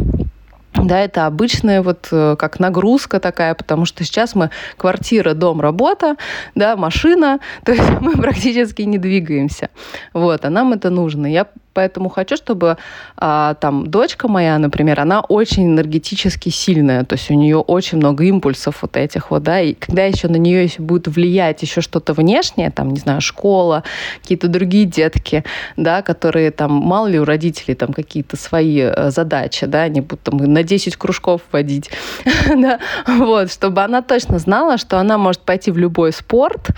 Да, 0.73 0.99
это 0.99 1.25
обычная 1.25 1.81
вот 1.81 2.07
э, 2.11 2.35
как 2.37 2.59
нагрузка 2.59 3.19
такая, 3.19 3.55
потому 3.55 3.85
что 3.85 4.03
сейчас 4.03 4.35
мы 4.35 4.51
квартира, 4.77 5.33
дом, 5.33 5.61
работа, 5.61 6.15
да, 6.55 6.75
машина, 6.75 7.39
то 7.65 7.71
есть 7.71 7.89
мы 8.01 8.13
практически 8.13 8.83
не 8.83 8.97
двигаемся. 8.97 9.69
Вот, 10.13 10.45
а 10.45 10.49
нам 10.49 10.73
это 10.73 10.89
нужно. 10.89 11.25
Я 11.25 11.47
Поэтому 11.73 12.09
хочу, 12.09 12.35
чтобы 12.35 12.77
а, 13.17 13.53
там 13.55 13.87
дочка 13.87 14.27
моя, 14.27 14.57
например, 14.57 14.99
она 14.99 15.21
очень 15.21 15.67
энергетически 15.67 16.49
сильная, 16.49 17.03
то 17.05 17.13
есть 17.13 17.29
у 17.31 17.35
нее 17.35 17.57
очень 17.57 17.97
много 17.99 18.23
импульсов 18.23 18.81
вот 18.81 18.97
этих 18.97 19.31
вот, 19.31 19.43
да, 19.43 19.61
и 19.61 19.73
когда 19.73 20.03
еще 20.03 20.27
на 20.27 20.37
нее 20.37 20.63
еще 20.63 20.81
будет 20.81 21.07
влиять 21.07 21.61
еще 21.61 21.81
что-то 21.81 22.13
внешнее, 22.13 22.71
там, 22.71 22.89
не 22.89 22.99
знаю, 22.99 23.21
школа, 23.21 23.83
какие-то 24.21 24.47
другие 24.47 24.85
детки, 24.85 25.43
да, 25.77 26.01
которые 26.01 26.51
там, 26.51 26.71
мало 26.71 27.07
ли 27.07 27.19
у 27.19 27.25
родителей 27.25 27.75
там 27.75 27.93
какие-то 27.93 28.35
свои 28.35 28.81
э, 28.81 29.11
задачи, 29.11 29.65
да, 29.65 29.83
они 29.83 30.01
будут 30.01 30.21
там 30.21 30.37
на 30.37 30.63
10 30.63 30.95
кружков 30.95 31.41
водить, 31.51 31.91
да, 32.47 32.79
вот, 33.07 33.51
чтобы 33.51 33.83
она 33.83 34.01
точно 34.01 34.39
знала, 34.39 34.77
что 34.77 34.99
она 34.99 35.17
может 35.17 35.41
пойти 35.41 35.71
в 35.71 35.77
любой 35.77 36.11
спорт 36.13 36.69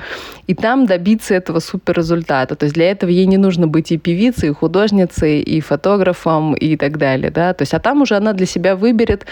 и 0.47 0.53
там 0.53 0.85
добиться 0.85 1.33
этого 1.33 1.59
супер 1.59 1.97
результата. 1.97 2.55
То 2.55 2.65
есть 2.65 2.75
для 2.75 2.91
этого 2.91 3.09
ей 3.09 3.25
не 3.25 3.37
нужно 3.37 3.67
быть 3.67 3.91
и 3.91 3.97
певицей, 3.97 4.49
и 4.49 4.53
художницей, 4.53 4.80
художницей, 4.81 5.41
и 5.41 5.61
фотографом, 5.61 6.53
и 6.53 6.75
так 6.75 6.97
далее, 6.97 7.29
да, 7.29 7.53
то 7.53 7.61
есть, 7.61 7.73
а 7.73 7.79
там 7.79 8.01
уже 8.01 8.15
она 8.15 8.33
для 8.33 8.45
себя 8.45 8.75
выберет, 8.75 9.25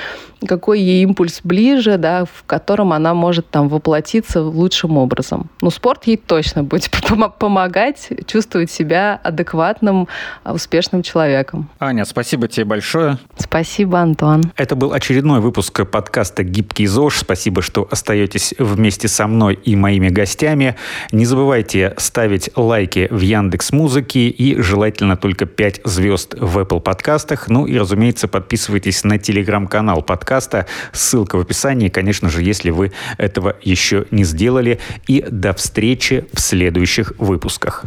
какой 0.48 0.80
ей 0.80 1.04
импульс 1.04 1.42
ближе, 1.44 1.98
да, 1.98 2.26
в 2.26 2.44
котором 2.46 2.94
она 2.94 3.14
может 3.14 3.50
там 3.50 3.68
воплотиться 3.68 4.42
лучшим 4.42 4.98
образом. 4.98 5.50
Ну, 5.62 5.72
спорт 5.72 6.08
ей 6.08 6.18
точно 6.18 6.64
будет 6.64 6.92
помогать 7.40 8.10
чувствовать 8.28 8.72
себя 8.72 9.20
адекватным, 9.24 10.08
успешным 10.46 11.02
человеком. 11.04 11.70
Аня, 11.80 12.06
спасибо 12.06 12.48
тебе 12.48 12.66
большое. 12.66 13.18
Спасибо, 13.38 14.00
Антон. 14.00 14.52
Это 14.56 14.76
был 14.76 14.94
очередной 14.94 15.40
выпуск 15.40 15.86
подкаста 15.90 16.44
«Гибкий 16.44 16.88
ЗОЖ». 16.88 17.18
Спасибо, 17.18 17.62
что 17.62 17.88
остаетесь 17.92 18.54
вместе 18.60 19.08
со 19.08 19.28
мной 19.28 19.56
и 19.56 19.76
моими 19.76 20.10
гостями. 20.10 20.76
Не 21.12 21.26
забывайте 21.26 21.94
ставить 21.98 22.52
лайки 22.56 23.08
в 23.10 23.22
Яндекс 23.22 23.72
Музыке 23.72 24.30
и 24.30 24.62
желательно 24.62 25.18
только 25.40 25.46
5 25.46 25.82
звезд 25.86 26.36
в 26.38 26.58
Apple 26.58 26.82
подкастах. 26.82 27.48
Ну 27.48 27.66
и, 27.66 27.78
разумеется, 27.78 28.28
подписывайтесь 28.28 29.04
на 29.06 29.18
телеграм-канал 29.18 30.02
подкаста. 30.02 30.66
Ссылка 30.92 31.38
в 31.38 31.42
описании, 31.42 31.88
конечно 31.88 32.30
же, 32.30 32.44
если 32.44 32.72
вы 32.72 32.92
этого 33.18 33.56
еще 33.62 34.06
не 34.12 34.26
сделали. 34.26 34.80
И 35.08 35.22
до 35.22 35.54
встречи 35.54 36.26
в 36.34 36.42
следующих 36.42 37.14
выпусках. 37.18 37.86